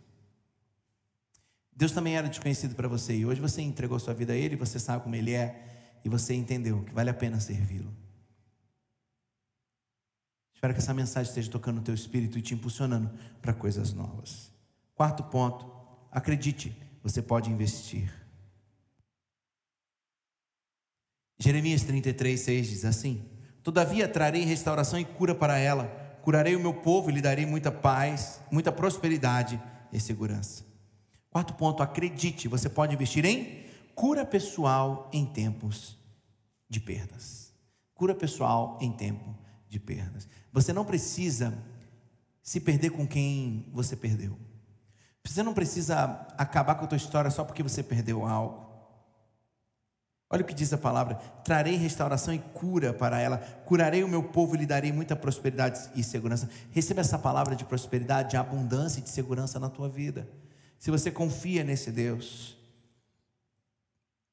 Deus 1.73 1.93
também 1.93 2.17
era 2.17 2.29
desconhecido 2.29 2.75
para 2.75 2.89
você 2.89 3.15
e 3.15 3.25
hoje 3.25 3.41
você 3.41 3.63
entregou 3.63 4.01
sua 4.01 4.15
vida 4.15 4.33
a 4.33 4.37
Ele, 4.37 4.57
você 4.57 4.81
sabe 4.81 5.05
como 5.05 5.15
Ele 5.15 5.33
é 5.33 6.01
e 6.05 6.09
você 6.09 6.35
entendeu 6.35 6.83
que 6.83 6.93
vale 6.93 7.09
a 7.09 7.15
pena 7.15 7.39
servi-lo. 7.39 7.97
Espero 10.53 10.75
que 10.75 10.81
essa 10.81 10.93
mensagem 10.93 11.29
esteja 11.29 11.53
tocando 11.53 11.77
no 11.77 11.83
teu 11.83 11.95
espírito 11.95 12.37
e 12.37 12.43
te 12.43 12.53
impulsionando 12.53 13.17
para 13.41 13.55
coisas 13.55 13.93
novas. 13.93 14.51
Quarto 14.93 15.23
ponto, 15.23 15.71
acredite, 16.11 16.77
você 17.01 17.23
pode 17.23 17.49
investir. 17.49 18.13
Jeremias 21.39 21.83
33, 21.83 22.41
6 22.41 22.69
diz 22.69 22.85
assim: 22.85 23.23
Todavia 23.63 24.09
trarei 24.09 24.45
restauração 24.45 24.99
e 24.99 25.05
cura 25.05 25.35
para 25.35 25.59
ela, 25.59 25.87
curarei 26.23 26.57
o 26.57 26.61
meu 26.61 26.75
povo 26.75 27.11
e 27.11 27.15
lhe 27.15 27.21
darei 27.21 27.47
muita 27.47 27.71
paz, 27.71 28.41
muita 28.51 28.73
prosperidade 28.73 29.61
e 29.93 30.01
segurança. 30.01 30.65
Quarto 31.31 31.55
ponto, 31.55 31.83
acredite, 31.83 32.49
você 32.49 32.69
pode 32.69 32.95
investir 32.95 33.25
em 33.25 33.65
cura 33.95 34.25
pessoal 34.25 35.11
em 35.13 35.27
tempos 35.27 35.99
de 36.69 36.81
perdas. 36.81 37.53
Cura 37.95 38.15
pessoal 38.15 38.79
em 38.81 38.93
tempo 38.93 39.37
de 39.69 39.79
perdas. 39.79 40.29
Você 40.53 40.73
não 40.73 40.85
precisa 40.85 41.53
se 42.43 42.61
perder 42.61 42.91
com 42.91 43.07
quem 43.07 43.67
você 43.73 43.95
perdeu. 43.95 44.39
Você 45.25 45.43
não 45.43 45.53
precisa 45.53 46.27
acabar 46.39 46.77
com 46.77 46.85
a 46.85 46.89
tua 46.89 46.97
história 46.97 47.31
só 47.31 47.45
porque 47.45 47.63
você 47.63 47.83
perdeu 47.83 48.25
algo. 48.25 48.68
Olha 50.31 50.43
o 50.43 50.45
que 50.45 50.55
diz 50.55 50.73
a 50.73 50.79
palavra: 50.79 51.15
trarei 51.43 51.77
restauração 51.77 52.35
e 52.35 52.39
cura 52.39 52.93
para 52.93 53.19
ela, 53.19 53.39
curarei 53.65 54.05
o 54.05 54.09
meu 54.09 54.23
povo 54.23 54.55
e 54.55 54.59
lhe 54.59 54.67
darei 54.67 54.93
muita 54.93 55.17
prosperidade 55.17 55.91
e 55.95 56.03
segurança. 56.03 56.49
Receba 56.71 57.01
essa 57.01 57.19
palavra 57.19 57.57
de 57.57 57.65
prosperidade, 57.65 58.31
de 58.31 58.37
abundância 58.37 59.01
e 59.01 59.03
de 59.03 59.09
segurança 59.09 59.59
na 59.59 59.71
tua 59.71 59.89
vida. 59.89 60.29
Se 60.79 60.91
você 60.91 61.11
confia 61.11 61.65
nesse 61.65 61.91
Deus, 61.91 62.57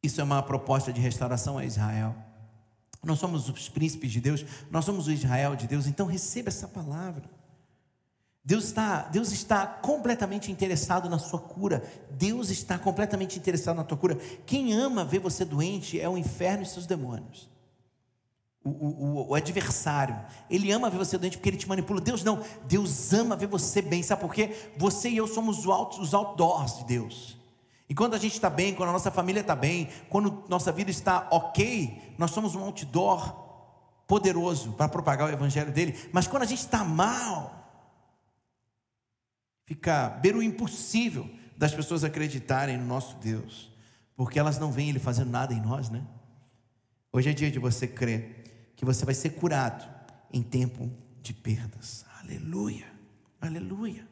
isso 0.04 0.22
é 0.22 0.24
uma 0.24 0.44
proposta 0.44 0.92
de 0.92 1.02
restauração 1.02 1.58
a 1.58 1.66
Israel. 1.66 2.16
Nós 3.02 3.20
somos 3.20 3.48
os 3.48 3.70
príncipes 3.70 4.12
de 4.12 4.20
Deus, 4.20 4.46
nós 4.70 4.84
somos 4.84 5.08
o 5.08 5.12
Israel 5.12 5.56
de 5.56 5.68
Deus, 5.68 5.88
então 5.88 6.06
receba 6.06 6.50
essa 6.50 6.68
palavra. 6.68 7.30
Deus 8.46 8.66
está, 8.66 9.02
Deus 9.04 9.32
está 9.32 9.66
completamente 9.66 10.52
interessado 10.52 11.10
na 11.10 11.18
sua 11.18 11.40
cura. 11.40 11.84
Deus 12.12 12.52
está 12.52 12.78
completamente 12.78 13.40
interessado 13.40 13.78
na 13.78 13.84
tua 13.84 13.98
cura. 13.98 14.20
Quem 14.46 14.72
ama 14.72 15.04
ver 15.04 15.18
você 15.18 15.44
doente 15.44 16.00
é 16.00 16.08
o 16.08 16.16
inferno 16.16 16.62
e 16.62 16.66
seus 16.68 16.86
demônios. 16.86 17.50
O, 18.64 18.70
o, 18.70 19.30
o, 19.30 19.36
adversário, 19.36 20.20
ele 20.50 20.72
ama 20.72 20.92
ver 20.92 20.98
você 20.98 21.18
doente 21.18 21.38
porque 21.38 21.50
ele 21.50 21.58
te 21.58 21.68
manipula. 21.68 22.00
Deus 22.00 22.24
não, 22.24 22.44
Deus 22.68 23.14
ama 23.14 23.36
ver 23.36 23.48
você 23.48 23.82
bem. 23.82 24.04
Sabe 24.04 24.22
por 24.22 24.34
quê? 24.34 24.56
Você 24.78 25.10
e 25.10 25.18
eu 25.18 25.26
somos 25.26 25.66
os 25.66 26.14
outdoors 26.14 26.78
de 26.78 26.86
Deus. 26.86 27.38
E 27.90 27.96
quando 27.96 28.14
a 28.14 28.20
gente 28.20 28.34
está 28.34 28.50
bem, 28.50 28.76
quando 28.76 28.90
a 28.90 28.94
nossa 28.94 29.10
família 29.10 29.42
está 29.42 29.56
bem, 29.56 29.90
quando 30.08 30.44
nossa 30.48 30.72
vida 30.72 30.92
está 30.92 31.28
ok, 31.32 32.16
nós 32.18 32.30
somos 32.30 32.56
um 32.56 32.64
outdoor 32.64 33.44
poderoso 34.08 34.74
para 34.74 34.88
propagar 34.88 35.30
o 35.30 35.34
evangelho 35.34 35.72
dele. 35.72 35.98
Mas 36.12 36.28
quando 36.28 36.44
a 36.44 36.48
gente 36.48 36.60
está 36.60 36.84
mal, 36.84 37.65
Fica 39.66 40.10
beira 40.10 40.38
o 40.38 40.44
impossível 40.44 41.30
das 41.58 41.74
pessoas 41.74 42.04
acreditarem 42.04 42.78
no 42.78 42.86
nosso 42.86 43.16
Deus, 43.18 43.72
porque 44.16 44.38
elas 44.38 44.60
não 44.60 44.72
veem 44.72 44.90
Ele 44.90 45.00
fazendo 45.00 45.32
nada 45.32 45.54
em 45.54 45.62
nós, 45.62 45.90
né? 45.90 46.04
Hoje 47.12 47.30
é 47.30 47.34
dia 47.34 47.50
de 47.50 47.60
você 47.60 47.88
crer 47.88 48.72
que 48.76 48.86
você 48.86 49.06
vai 49.06 49.16
ser 49.16 49.32
curado 49.32 49.88
em 50.32 50.44
tempo 50.44 50.92
de 51.22 51.34
perdas. 51.34 52.06
Aleluia, 52.22 52.86
aleluia. 53.42 54.08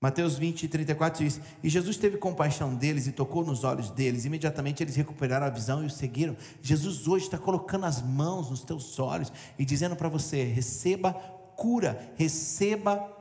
Mateus 0.00 0.38
20, 0.38 0.66
34 0.68 1.22
diz: 1.22 1.40
E 1.62 1.68
Jesus 1.68 1.98
teve 1.98 2.16
compaixão 2.16 2.74
deles 2.74 3.06
e 3.06 3.12
tocou 3.12 3.44
nos 3.44 3.64
olhos 3.64 3.90
deles. 3.90 4.24
Imediatamente 4.24 4.82
eles 4.82 4.96
recuperaram 4.96 5.46
a 5.46 5.50
visão 5.50 5.82
e 5.82 5.86
o 5.86 5.90
seguiram. 5.90 6.36
Jesus 6.62 7.06
hoje 7.06 7.26
está 7.26 7.36
colocando 7.36 7.84
as 7.84 8.00
mãos 8.00 8.48
nos 8.48 8.62
teus 8.62 8.98
olhos 8.98 9.30
e 9.58 9.64
dizendo 9.64 9.94
para 9.94 10.08
você: 10.08 10.44
receba 10.44 11.12
cura, 11.12 12.14
receba 12.16 13.19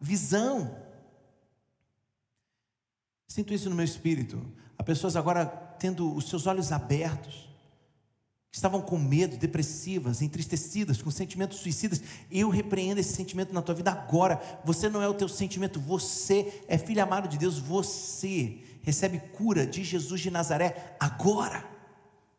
visão. 0.00 0.76
Sinto 3.26 3.52
isso 3.52 3.68
no 3.68 3.76
meu 3.76 3.84
espírito. 3.84 4.40
Há 4.76 4.82
pessoas 4.82 5.16
agora 5.16 5.46
tendo 5.46 6.14
os 6.14 6.28
seus 6.28 6.46
olhos 6.46 6.72
abertos, 6.72 7.48
que 8.50 8.56
estavam 8.56 8.80
com 8.80 8.98
medo, 8.98 9.36
depressivas, 9.36 10.22
entristecidas, 10.22 11.02
com 11.02 11.10
sentimentos 11.10 11.58
suicidas. 11.58 12.02
Eu 12.30 12.48
repreendo 12.48 13.00
esse 13.00 13.14
sentimento 13.14 13.52
na 13.52 13.60
tua 13.60 13.74
vida 13.74 13.90
agora. 13.90 14.40
Você 14.64 14.88
não 14.88 15.02
é 15.02 15.08
o 15.08 15.14
teu 15.14 15.28
sentimento, 15.28 15.78
você 15.78 16.64
é 16.66 16.78
filho 16.78 17.02
amado 17.02 17.28
de 17.28 17.36
Deus, 17.36 17.58
você 17.58 18.58
recebe 18.82 19.18
cura 19.18 19.66
de 19.66 19.84
Jesus 19.84 20.20
de 20.20 20.30
Nazaré 20.30 20.96
agora, 20.98 21.62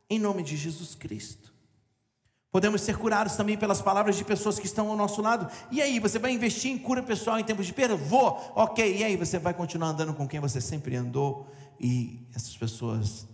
em 0.09 0.17
nome 0.17 0.41
de 0.41 0.57
Jesus 0.57 0.95
Cristo. 0.95 1.48
Podemos 2.51 2.81
ser 2.81 2.97
curados 2.97 3.35
também 3.35 3.57
pelas 3.57 3.81
palavras 3.81 4.15
de 4.15 4.25
pessoas 4.25 4.57
que 4.57 4.65
estão 4.65 4.89
ao 4.89 4.95
nosso 4.95 5.21
lado. 5.21 5.51
E 5.69 5.81
aí, 5.81 5.99
você 5.99 6.17
vai 6.17 6.31
investir 6.31 6.71
em 6.71 6.77
cura 6.77 7.03
pessoal 7.03 7.39
em 7.39 7.43
tempos 7.43 7.65
de 7.65 7.73
perda? 7.73 7.95
Vou, 7.95 8.39
ok. 8.55 8.97
E 8.97 9.03
aí, 9.03 9.15
você 9.15 9.37
vai 9.37 9.53
continuar 9.53 9.89
andando 9.89 10.13
com 10.13 10.27
quem 10.27 10.39
você 10.39 10.59
sempre 10.59 10.95
andou. 10.95 11.47
E 11.79 12.27
essas 12.35 12.57
pessoas 12.57 13.27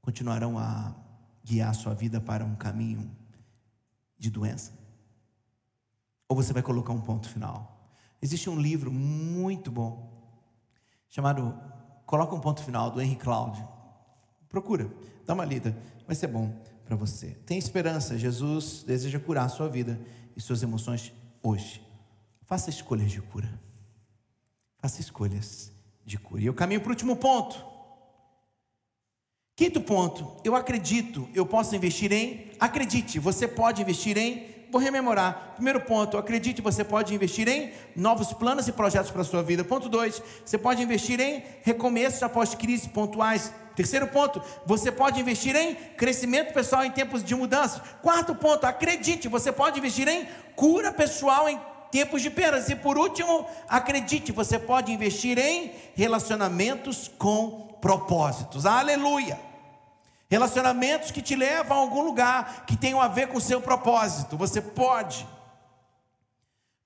continuarão 0.00 0.58
a 0.58 0.94
guiar 1.44 1.70
a 1.70 1.74
sua 1.74 1.94
vida 1.94 2.20
para 2.20 2.44
um 2.44 2.54
caminho 2.54 3.10
de 4.18 4.30
doença, 4.30 4.72
ou 6.28 6.36
você 6.36 6.52
vai 6.52 6.62
colocar 6.62 6.92
um 6.92 7.00
ponto 7.00 7.28
final? 7.28 7.90
Existe 8.20 8.48
um 8.48 8.56
livro 8.56 8.90
muito 8.90 9.70
bom 9.70 10.10
chamado 11.08 11.52
Coloca 12.06 12.34
um 12.34 12.40
ponto 12.40 12.62
final 12.62 12.90
do 12.90 13.00
Henry 13.00 13.16
Cloud. 13.16 13.66
Procura, 14.48 14.90
dá 15.24 15.32
uma 15.32 15.44
lida, 15.44 15.76
vai 16.06 16.14
ser 16.14 16.26
bom 16.26 16.54
para 16.92 16.96
você. 16.96 17.28
Tem 17.46 17.56
esperança, 17.56 18.18
Jesus 18.18 18.82
deseja 18.82 19.18
curar 19.18 19.46
a 19.46 19.48
sua 19.48 19.66
vida 19.66 19.98
e 20.36 20.40
suas 20.40 20.62
emoções 20.62 21.10
hoje. 21.42 21.82
Faça 22.44 22.68
escolhas 22.68 23.10
de 23.10 23.22
cura. 23.22 23.48
Faça 24.78 25.00
escolhas 25.00 25.72
de 26.04 26.18
cura. 26.18 26.42
E 26.42 26.46
eu 26.46 26.52
caminho 26.52 26.82
para 26.82 26.88
o 26.88 26.92
último 26.92 27.16
ponto. 27.16 27.64
Quinto 29.56 29.80
ponto, 29.80 30.36
eu 30.44 30.54
acredito, 30.54 31.28
eu 31.34 31.46
posso 31.46 31.74
investir 31.74 32.12
em. 32.12 32.50
Acredite, 32.60 33.18
você 33.18 33.48
pode 33.48 33.80
investir 33.80 34.18
em 34.18 34.52
vou 34.70 34.80
rememorar. 34.80 35.52
Primeiro 35.54 35.82
ponto, 35.82 36.16
acredite, 36.16 36.62
você 36.62 36.82
pode 36.82 37.14
investir 37.14 37.46
em 37.46 37.72
novos 37.94 38.32
planos 38.32 38.66
e 38.68 38.72
projetos 38.72 39.10
para 39.10 39.20
a 39.20 39.24
sua 39.24 39.42
vida. 39.42 39.62
Ponto 39.62 39.86
dois, 39.86 40.22
você 40.44 40.56
pode 40.56 40.82
investir 40.82 41.20
em 41.20 41.42
recomeços 41.62 42.22
após 42.22 42.54
crises 42.54 42.86
pontuais. 42.86 43.52
Terceiro 43.74 44.06
ponto, 44.08 44.42
você 44.66 44.92
pode 44.92 45.20
investir 45.20 45.56
em 45.56 45.74
crescimento 45.74 46.52
pessoal 46.52 46.84
em 46.84 46.90
tempos 46.90 47.24
de 47.24 47.34
mudança. 47.34 47.80
Quarto 48.02 48.34
ponto, 48.34 48.64
acredite, 48.64 49.28
você 49.28 49.50
pode 49.50 49.78
investir 49.78 50.06
em 50.08 50.28
cura 50.54 50.92
pessoal 50.92 51.48
em 51.48 51.58
tempos 51.90 52.22
de 52.22 52.30
perdas. 52.30 52.68
E 52.68 52.74
por 52.74 52.98
último, 52.98 53.46
acredite, 53.68 54.32
você 54.32 54.58
pode 54.58 54.92
investir 54.92 55.38
em 55.38 55.72
relacionamentos 55.94 57.10
com 57.18 57.76
propósitos. 57.80 58.66
Aleluia! 58.66 59.38
Relacionamentos 60.28 61.10
que 61.10 61.20
te 61.20 61.36
levam 61.36 61.76
a 61.76 61.80
algum 61.80 62.02
lugar, 62.02 62.64
que 62.66 62.74
tenham 62.74 63.02
a 63.02 63.08
ver 63.08 63.28
com 63.28 63.36
o 63.36 63.40
seu 63.40 63.60
propósito. 63.60 64.36
Você 64.36 64.62
pode. 64.62 65.26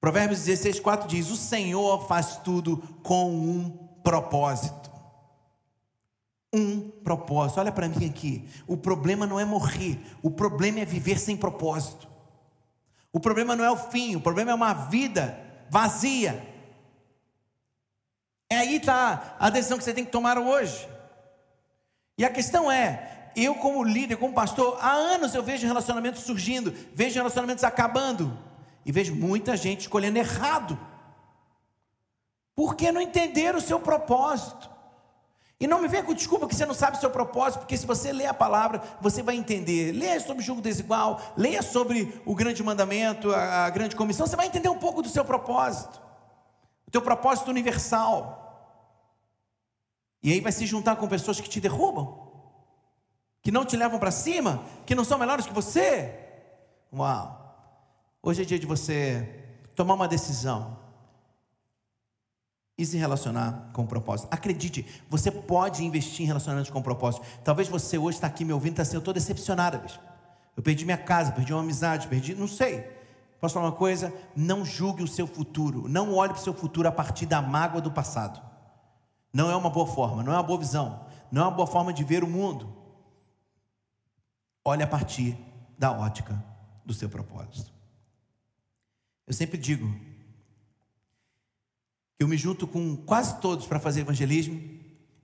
Provérbios 0.01 0.41
16, 0.41 0.81
4 0.81 1.09
diz: 1.09 1.31
O 1.31 1.37
Senhor 1.37 2.09
faz 2.09 2.37
tudo 2.39 2.77
com 3.05 3.31
um 3.31 3.71
propósito. 4.03 4.86
Um 6.57 6.89
propósito. 6.89 7.61
Olha 7.61 7.71
para 7.71 7.87
mim 7.87 8.07
aqui. 8.07 8.49
O 8.67 8.79
problema 8.79 9.27
não 9.27 9.39
é 9.39 9.45
morrer, 9.45 10.01
o 10.23 10.31
problema 10.31 10.81
é 10.81 10.85
viver 10.87 11.19
sem 11.19 11.37
propósito. 11.37 12.09
O 13.13 13.21
problema 13.21 13.55
não 13.55 13.65
é 13.65 13.71
o 13.71 13.77
fim, 13.77 14.17
o 14.17 14.21
problema 14.21 14.53
é 14.53 14.55
uma 14.55 14.73
vida 14.73 15.39
vazia. 15.69 16.55
É 18.49 18.59
aí 18.59 18.77
está 18.77 19.37
a 19.39 19.51
decisão 19.51 19.77
que 19.77 19.85
você 19.85 19.93
tem 19.93 20.05
que 20.05 20.11
tomar 20.11 20.39
hoje. 20.39 20.89
E 22.17 22.25
a 22.25 22.31
questão 22.31 22.71
é: 22.71 23.31
eu, 23.37 23.55
como 23.57 23.85
líder, 23.85 24.17
como 24.17 24.33
pastor, 24.33 24.79
há 24.81 24.93
anos 24.93 25.35
eu 25.35 25.43
vejo 25.43 25.67
relacionamentos 25.67 26.23
surgindo, 26.23 26.75
vejo 26.95 27.17
relacionamentos 27.17 27.65
acabando, 27.65 28.39
e 28.85 28.91
vejo 28.91 29.15
muita 29.15 29.57
gente 29.57 29.83
escolhendo 29.83 30.19
errado, 30.19 30.79
porque 32.55 32.91
não 32.91 33.01
entenderam 33.01 33.59
o 33.59 33.63
seu 33.63 33.79
propósito. 33.79 34.76
E 35.59 35.67
não 35.67 35.81
me 35.81 35.89
venha 35.89 36.03
com 36.03 36.13
desculpa 36.13 36.47
que 36.47 36.55
você 36.55 36.67
não 36.67 36.75
sabe 36.75 36.99
o 36.99 37.01
seu 37.01 37.11
propósito, 37.11 37.61
porque 37.61 37.77
se 37.77 37.87
você 37.87 38.13
ler 38.13 38.27
a 38.27 38.35
palavra, 38.35 38.83
você 39.01 39.23
vai 39.23 39.37
entender. 39.37 39.93
Leia 39.93 40.21
sobre 40.21 40.43
o 40.43 40.47
jogo 40.47 40.61
desigual, 40.61 41.21
leia 41.37 41.63
sobre 41.63 42.21
o 42.27 42.35
grande 42.35 42.63
mandamento, 42.63 43.33
a, 43.33 43.65
a 43.65 43.71
grande 43.71 43.97
comissão, 43.97 44.27
você 44.27 44.37
vai 44.37 44.47
entender 44.47 44.69
um 44.69 44.79
pouco 44.79 45.01
do 45.01 45.09
seu 45.09 45.25
propósito, 45.25 46.01
o 46.87 46.91
teu 46.91 47.01
propósito 47.01 47.51
universal. 47.51 48.43
E 50.23 50.33
aí 50.33 50.41
vai 50.41 50.53
se 50.53 50.67
juntar 50.67 50.97
com 50.97 51.09
pessoas 51.09 51.41
que 51.41 51.49
te 51.49 51.61
derrubam 51.61 52.27
que 53.47 53.53
não 53.53 53.65
te 53.65 53.77
levam 53.77 53.97
para 53.97 54.11
cima, 54.11 54.65
que 54.85 54.93
não 54.93 55.05
são 55.05 55.17
melhores 55.17 55.47
que 55.47 55.53
você. 55.53 56.13
Uau! 56.93 57.47
Hoje 58.21 58.43
é 58.43 58.45
dia 58.45 58.59
de 58.59 58.67
você 58.67 59.45
tomar 59.73 59.95
uma 59.95 60.09
decisão 60.09 60.77
e 62.79 62.85
se 62.85 62.97
relacionar 62.97 63.71
com 63.73 63.87
propósito. 63.87 64.29
Acredite, 64.31 64.87
você 65.09 65.31
pode 65.31 65.85
investir 65.85 66.25
em 66.25 66.27
relacionamentos 66.27 66.71
com 66.71 66.83
propósito. 66.83 67.25
Talvez 67.43 67.69
você 67.69 67.97
hoje 67.97 68.19
está 68.19 68.27
aqui 68.27 68.45
me 68.45 68.53
ouvindo 68.53 68.73
e 68.73 68.73
está 68.73 68.83
assim, 68.83 68.97
eu 68.97 69.01
estou 69.01 69.15
decepcionada, 69.15 69.79
bicho. 69.79 70.01
Eu 70.57 70.63
perdi 70.63 70.85
minha 70.85 70.99
casa, 70.99 71.33
perdi 71.33 71.53
uma 71.53 71.63
amizade, 71.63 72.09
perdi, 72.09 72.35
não 72.35 72.49
sei. 72.49 72.85
Posso 73.41 73.55
falar 73.55 73.67
uma 73.67 73.77
coisa? 73.77 74.13
Não 74.35 74.65
julgue 74.65 75.03
o 75.03 75.09
seu 75.09 75.27
futuro. 75.27 75.89
Não 75.89 76.15
olhe 76.15 76.33
para 76.33 76.41
o 76.41 76.45
seu 76.45 76.55
futuro 76.55 76.89
a 76.89 76.93
partir 76.93 77.27
da 77.27 77.41
mágoa 77.43 77.81
do 77.81 77.91
passado. 77.91 78.41
Não 79.33 79.51
é 79.51 79.57
uma 79.57 79.71
boa 79.71 79.87
forma, 79.87 80.23
não 80.23 80.33
é 80.33 80.37
uma 80.37 80.43
boa 80.43 80.59
visão, 80.59 81.07
não 81.31 81.43
é 81.43 81.45
uma 81.47 81.55
boa 81.55 81.67
forma 81.67 81.93
de 81.93 82.03
ver 82.05 82.25
o 82.25 82.27
mundo 82.27 82.77
olhe 84.67 84.83
a 84.83 84.87
partir 84.87 85.39
da 85.79 85.93
ótica 85.93 86.43
do 86.85 86.93
seu 86.93 87.09
propósito. 87.09 87.71
Eu 89.25 89.33
sempre 89.33 89.57
digo 89.57 89.89
eu 92.19 92.27
me 92.27 92.37
junto 92.37 92.67
com 92.67 92.97
quase 92.97 93.41
todos 93.41 93.67
para 93.67 93.79
fazer 93.79 94.01
evangelismo, 94.01 94.61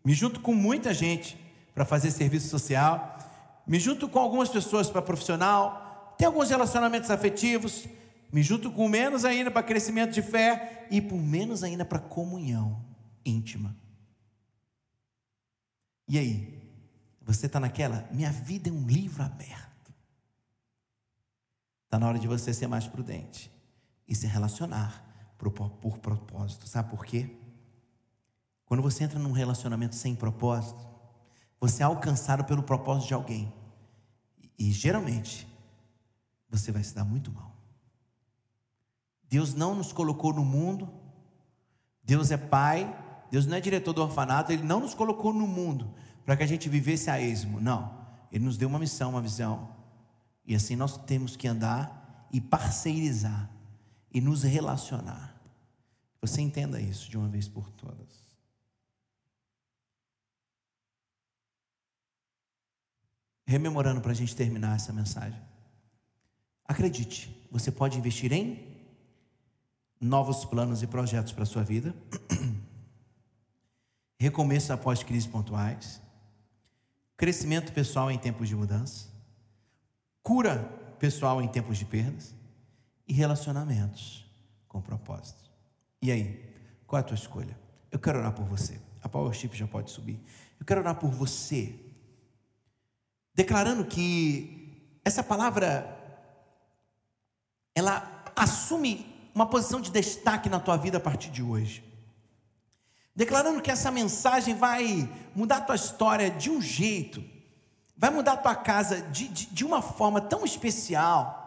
me 0.05 0.13
junto 0.15 0.41
com 0.41 0.55
muita 0.55 0.93
gente 0.93 1.39
para 1.75 1.85
fazer 1.85 2.11
serviço 2.11 2.49
social, 2.49 3.19
me 3.67 3.79
junto 3.79 4.09
com 4.09 4.19
algumas 4.19 4.49
pessoas 4.49 4.91
para 4.91 5.01
profissional, 5.01 6.15
tem 6.19 6.27
alguns 6.27 6.51
relacionamentos 6.51 7.11
afetivos, 7.11 7.87
me 8.31 8.43
junto 8.43 8.71
com 8.71 8.89
menos 8.89 9.25
ainda 9.25 9.51
para 9.51 9.63
crescimento 9.63 10.13
de 10.13 10.23
fé 10.23 10.87
e 10.91 11.01
por 11.01 11.19
menos 11.19 11.63
ainda 11.63 11.85
para 11.85 11.99
comunhão 11.99 12.85
íntima. 13.25 13.77
E 16.09 16.19
aí, 16.19 16.63
você 17.23 17.47
está 17.47 17.59
naquela, 17.61 18.09
minha 18.11 18.31
vida 18.31 18.69
é 18.69 18.73
um 18.73 18.87
livro 18.87 19.23
aberto. 19.23 19.95
Está 21.85 21.99
na 21.99 22.09
hora 22.09 22.19
de 22.19 22.27
você 22.27 22.53
ser 22.53 22.67
mais 22.67 22.87
prudente 22.87 23.51
e 24.09 24.15
se 24.15 24.27
relacionar 24.27 25.12
por, 25.51 25.99
propósito. 25.99 26.69
Sabe 26.69 26.91
por 26.91 27.05
quê? 27.05 27.31
Quando 28.65 28.83
você 28.83 29.05
entra 29.05 29.19
num 29.19 29.33
relacionamento 29.33 29.95
sem 29.95 30.15
propósito, 30.15 30.81
você 31.61 31.83
é 31.83 31.87
alcançado 31.87 32.45
pelo 32.45 32.63
propósito 32.63 33.09
de 33.09 33.15
alguém. 33.15 33.53
E, 34.59 34.69
e 34.69 34.73
geralmente, 34.73 35.47
você 36.49 36.73
vai 36.73 36.83
se 36.83 36.95
dar 36.95 37.05
muito 37.05 37.31
mal. 37.31 37.53
Deus 39.29 39.55
não 39.55 39.75
nos 39.75 39.93
colocou 39.93 40.33
no 40.33 40.45
mundo, 40.45 40.93
Deus 42.03 42.31
é 42.31 42.37
Pai, 42.37 42.99
Deus 43.31 43.47
não 43.47 43.57
é 43.57 43.61
diretor 43.61 43.93
do 43.93 44.03
orfanato, 44.03 44.53
Ele 44.53 44.63
não 44.63 44.81
nos 44.81 44.95
colocou 44.95 45.33
no 45.33 45.47
mundo 45.47 45.95
para 46.25 46.37
que 46.37 46.43
a 46.43 46.47
gente 46.47 46.69
vivesse 46.69 47.11
a 47.11 47.21
esmo. 47.21 47.61
Não. 47.61 48.03
Ele 48.31 48.45
nos 48.45 48.57
deu 48.57 48.69
uma 48.69 48.79
missão, 48.79 49.11
uma 49.11 49.23
visão. 49.23 49.71
E 50.45 50.55
assim 50.55 50.77
nós 50.77 50.97
temos 50.97 51.37
que 51.37 51.49
andar 51.49 52.29
e 52.33 52.41
parceirizar 52.41 53.51
e 54.13 54.21
nos 54.21 54.43
relacionar. 54.43 55.32
Você 56.23 56.41
entenda 56.41 56.81
isso 56.81 57.11
de 57.11 57.19
uma 57.19 57.29
vez 57.29 57.49
por 57.49 57.69
todas. 57.73 58.23
Rememorando 63.45 64.01
para 64.01 64.13
a 64.13 64.15
gente 64.15 64.35
terminar 64.35 64.77
essa 64.77 64.93
mensagem. 64.93 65.43
Acredite, 66.65 67.49
você 67.51 67.73
pode 67.73 67.99
investir 67.99 68.33
em 68.33 68.73
novos 70.01 70.45
planos 70.45 70.81
e 70.83 70.87
projetos 70.87 71.33
para 71.33 71.43
a 71.43 71.47
sua 71.47 71.65
vida, 71.65 71.95
recomeço 74.19 74.73
após 74.73 75.03
crises 75.03 75.27
pontuais, 75.27 76.01
crescimento 77.17 77.73
pessoal 77.73 78.11
em 78.11 78.19
tempos 78.19 78.49
de 78.49 78.55
mudança, 78.55 79.09
cura 80.23 80.59
pessoal 81.01 81.43
em 81.43 81.49
tempos 81.49 81.79
de 81.79 81.85
perdas 81.85 82.33
e 83.07 83.13
relacionamentos 83.13 84.25
com 84.69 84.81
propósito. 84.81 85.52
E 86.03 86.11
aí, 86.11 86.45
qual 86.87 86.99
é 86.99 87.01
a 87.01 87.07
tua 87.07 87.15
escolha? 87.15 87.57
Eu 87.91 87.99
quero 87.99 88.19
orar 88.19 88.33
por 88.33 88.45
você. 88.45 88.79
A 89.03 89.09
Powership 89.09 89.57
já 89.57 89.67
pode 89.67 89.91
subir. 89.91 90.21
Eu 90.61 90.67
quero 90.67 90.81
orar 90.81 90.97
por 90.97 91.11
você, 91.11 91.75
declarando 93.35 93.85
que 93.85 94.99
essa 95.05 95.23
palavra 95.23 95.99
ela 97.75 98.25
assume 98.37 99.07
uma 99.35 99.47
posição 99.47 99.81
de 99.81 99.91
destaque 99.91 100.49
na 100.49 100.61
tua 100.61 100.77
vida 100.77 100.99
a 100.99 101.01
partir 101.01 101.31
de 101.31 101.43
hoje 101.43 101.93
declarando 103.15 103.61
que 103.61 103.71
essa 103.71 103.91
mensagem 103.91 104.55
vai 104.55 105.09
mudar 105.35 105.59
a 105.59 105.61
tua 105.61 105.75
história 105.75 106.31
de 106.31 106.51
um 106.51 106.61
jeito, 106.61 107.23
vai 107.97 108.11
mudar 108.11 108.33
a 108.33 108.37
tua 108.39 108.57
casa 108.57 109.03
de, 109.03 109.29
de, 109.29 109.47
de 109.47 109.65
uma 109.65 109.83
forma 109.83 110.21
tão 110.21 110.45
especial, 110.45 111.39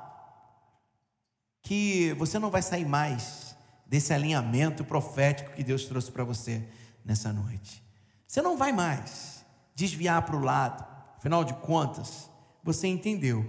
que 1.62 2.14
você 2.14 2.38
não 2.38 2.52
vai 2.52 2.62
sair 2.62 2.86
mais 2.86 3.45
desse 3.88 4.14
alinhamento 4.14 4.84
profético 4.84 5.54
que 5.54 5.64
Deus 5.64 5.86
trouxe 5.86 6.12
para 6.12 6.24
você 6.24 6.68
nessa 7.04 7.32
noite. 7.32 7.84
Você 8.28 8.42
não 8.42 8.58
vai 8.58 8.72
mais 8.72 9.46
desviar 9.76 10.22
para 10.26 10.36
o 10.36 10.44
lado, 10.44 10.86
afinal 11.18 11.44
de 11.44 11.54
contas, 11.56 12.30
você 12.64 12.88
entendeu 12.88 13.46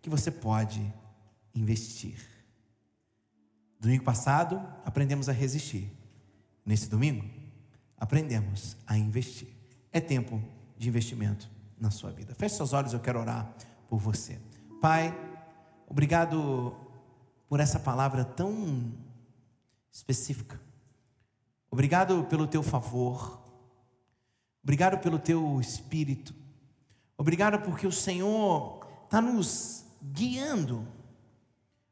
que 0.00 0.10
você 0.10 0.30
pode 0.30 0.92
investir. 1.54 2.32
Domingo 3.80 4.04
passado, 4.04 4.62
aprendemos 4.84 5.28
a 5.28 5.32
resistir. 5.32 5.90
Nesse 6.64 6.88
domingo, 6.88 7.28
aprendemos 7.98 8.76
a 8.86 8.96
investir. 8.96 9.48
É 9.92 10.00
tempo 10.00 10.40
de 10.78 10.88
investimento 10.88 11.50
na 11.78 11.90
sua 11.90 12.12
vida. 12.12 12.34
Feche 12.34 12.54
seus 12.54 12.72
olhos, 12.72 12.92
eu 12.92 13.00
quero 13.00 13.18
orar 13.18 13.52
por 13.88 13.98
você. 13.98 14.38
Pai, 14.80 15.12
obrigado 15.88 16.76
por 17.48 17.58
essa 17.58 17.78
palavra 17.78 18.24
tão 18.24 18.92
específica. 19.92 20.58
Obrigado 21.70 22.24
pelo 22.24 22.46
teu 22.46 22.62
favor. 22.62 23.40
Obrigado 24.62 24.98
pelo 24.98 25.18
teu 25.18 25.60
espírito. 25.60 26.34
Obrigado 27.16 27.62
porque 27.62 27.86
o 27.86 27.92
Senhor 27.92 28.86
está 29.04 29.20
nos 29.20 29.84
guiando 30.02 30.86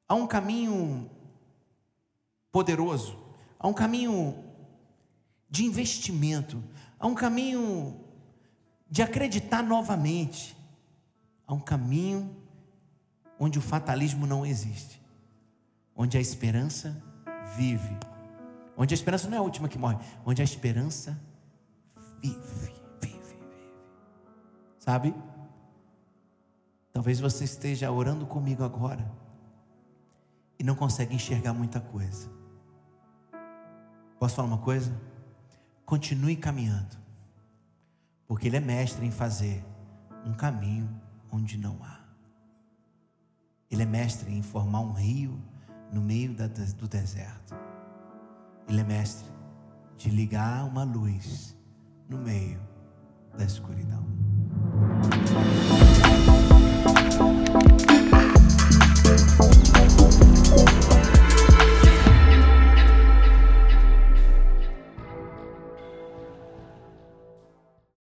a 0.08 0.14
um 0.14 0.26
caminho 0.26 1.10
poderoso, 2.50 3.16
a 3.58 3.68
um 3.68 3.72
caminho 3.72 4.44
de 5.48 5.64
investimento, 5.64 6.62
a 6.98 7.06
um 7.06 7.14
caminho 7.14 8.04
de 8.90 9.02
acreditar 9.02 9.62
novamente, 9.62 10.56
a 11.46 11.54
um 11.54 11.60
caminho 11.60 12.36
onde 13.38 13.58
o 13.58 13.62
fatalismo 13.62 14.26
não 14.26 14.44
existe, 14.44 15.00
onde 15.94 16.18
a 16.18 16.20
esperança 16.20 17.09
vive, 17.56 17.96
onde 18.76 18.94
a 18.94 18.96
esperança 18.96 19.28
não 19.28 19.36
é 19.36 19.40
a 19.40 19.42
última 19.42 19.68
que 19.68 19.78
morre, 19.78 19.98
onde 20.24 20.40
a 20.40 20.44
esperança 20.44 21.18
vive, 22.22 22.38
vive, 23.00 23.18
vive. 23.28 23.38
Sabe? 24.78 25.14
Talvez 26.92 27.20
você 27.20 27.44
esteja 27.44 27.90
orando 27.90 28.26
comigo 28.26 28.64
agora 28.64 29.10
e 30.58 30.64
não 30.64 30.74
consegue 30.74 31.14
enxergar 31.14 31.52
muita 31.52 31.80
coisa. 31.80 32.28
Posso 34.18 34.36
falar 34.36 34.48
uma 34.48 34.58
coisa? 34.58 34.94
Continue 35.86 36.36
caminhando, 36.36 36.96
porque 38.28 38.48
Ele 38.48 38.58
é 38.58 38.60
mestre 38.60 39.06
em 39.06 39.10
fazer 39.10 39.64
um 40.26 40.34
caminho 40.34 40.88
onde 41.32 41.56
não 41.56 41.82
há. 41.82 42.00
Ele 43.70 43.82
é 43.82 43.86
mestre 43.86 44.32
em 44.32 44.42
formar 44.42 44.80
um 44.80 44.92
rio 44.92 45.40
no 45.92 46.00
meio 46.00 46.35
da, 46.35 46.46
do 46.46 46.88
deserto. 46.88 47.55
Ele 48.68 48.81
é 48.81 48.85
mestre 48.85 49.29
de 49.96 50.11
ligar 50.11 50.64
uma 50.66 50.85
luz 50.85 51.57
no 52.09 52.18
meio 52.18 52.61
da 53.37 53.44
escuridão. 53.44 54.05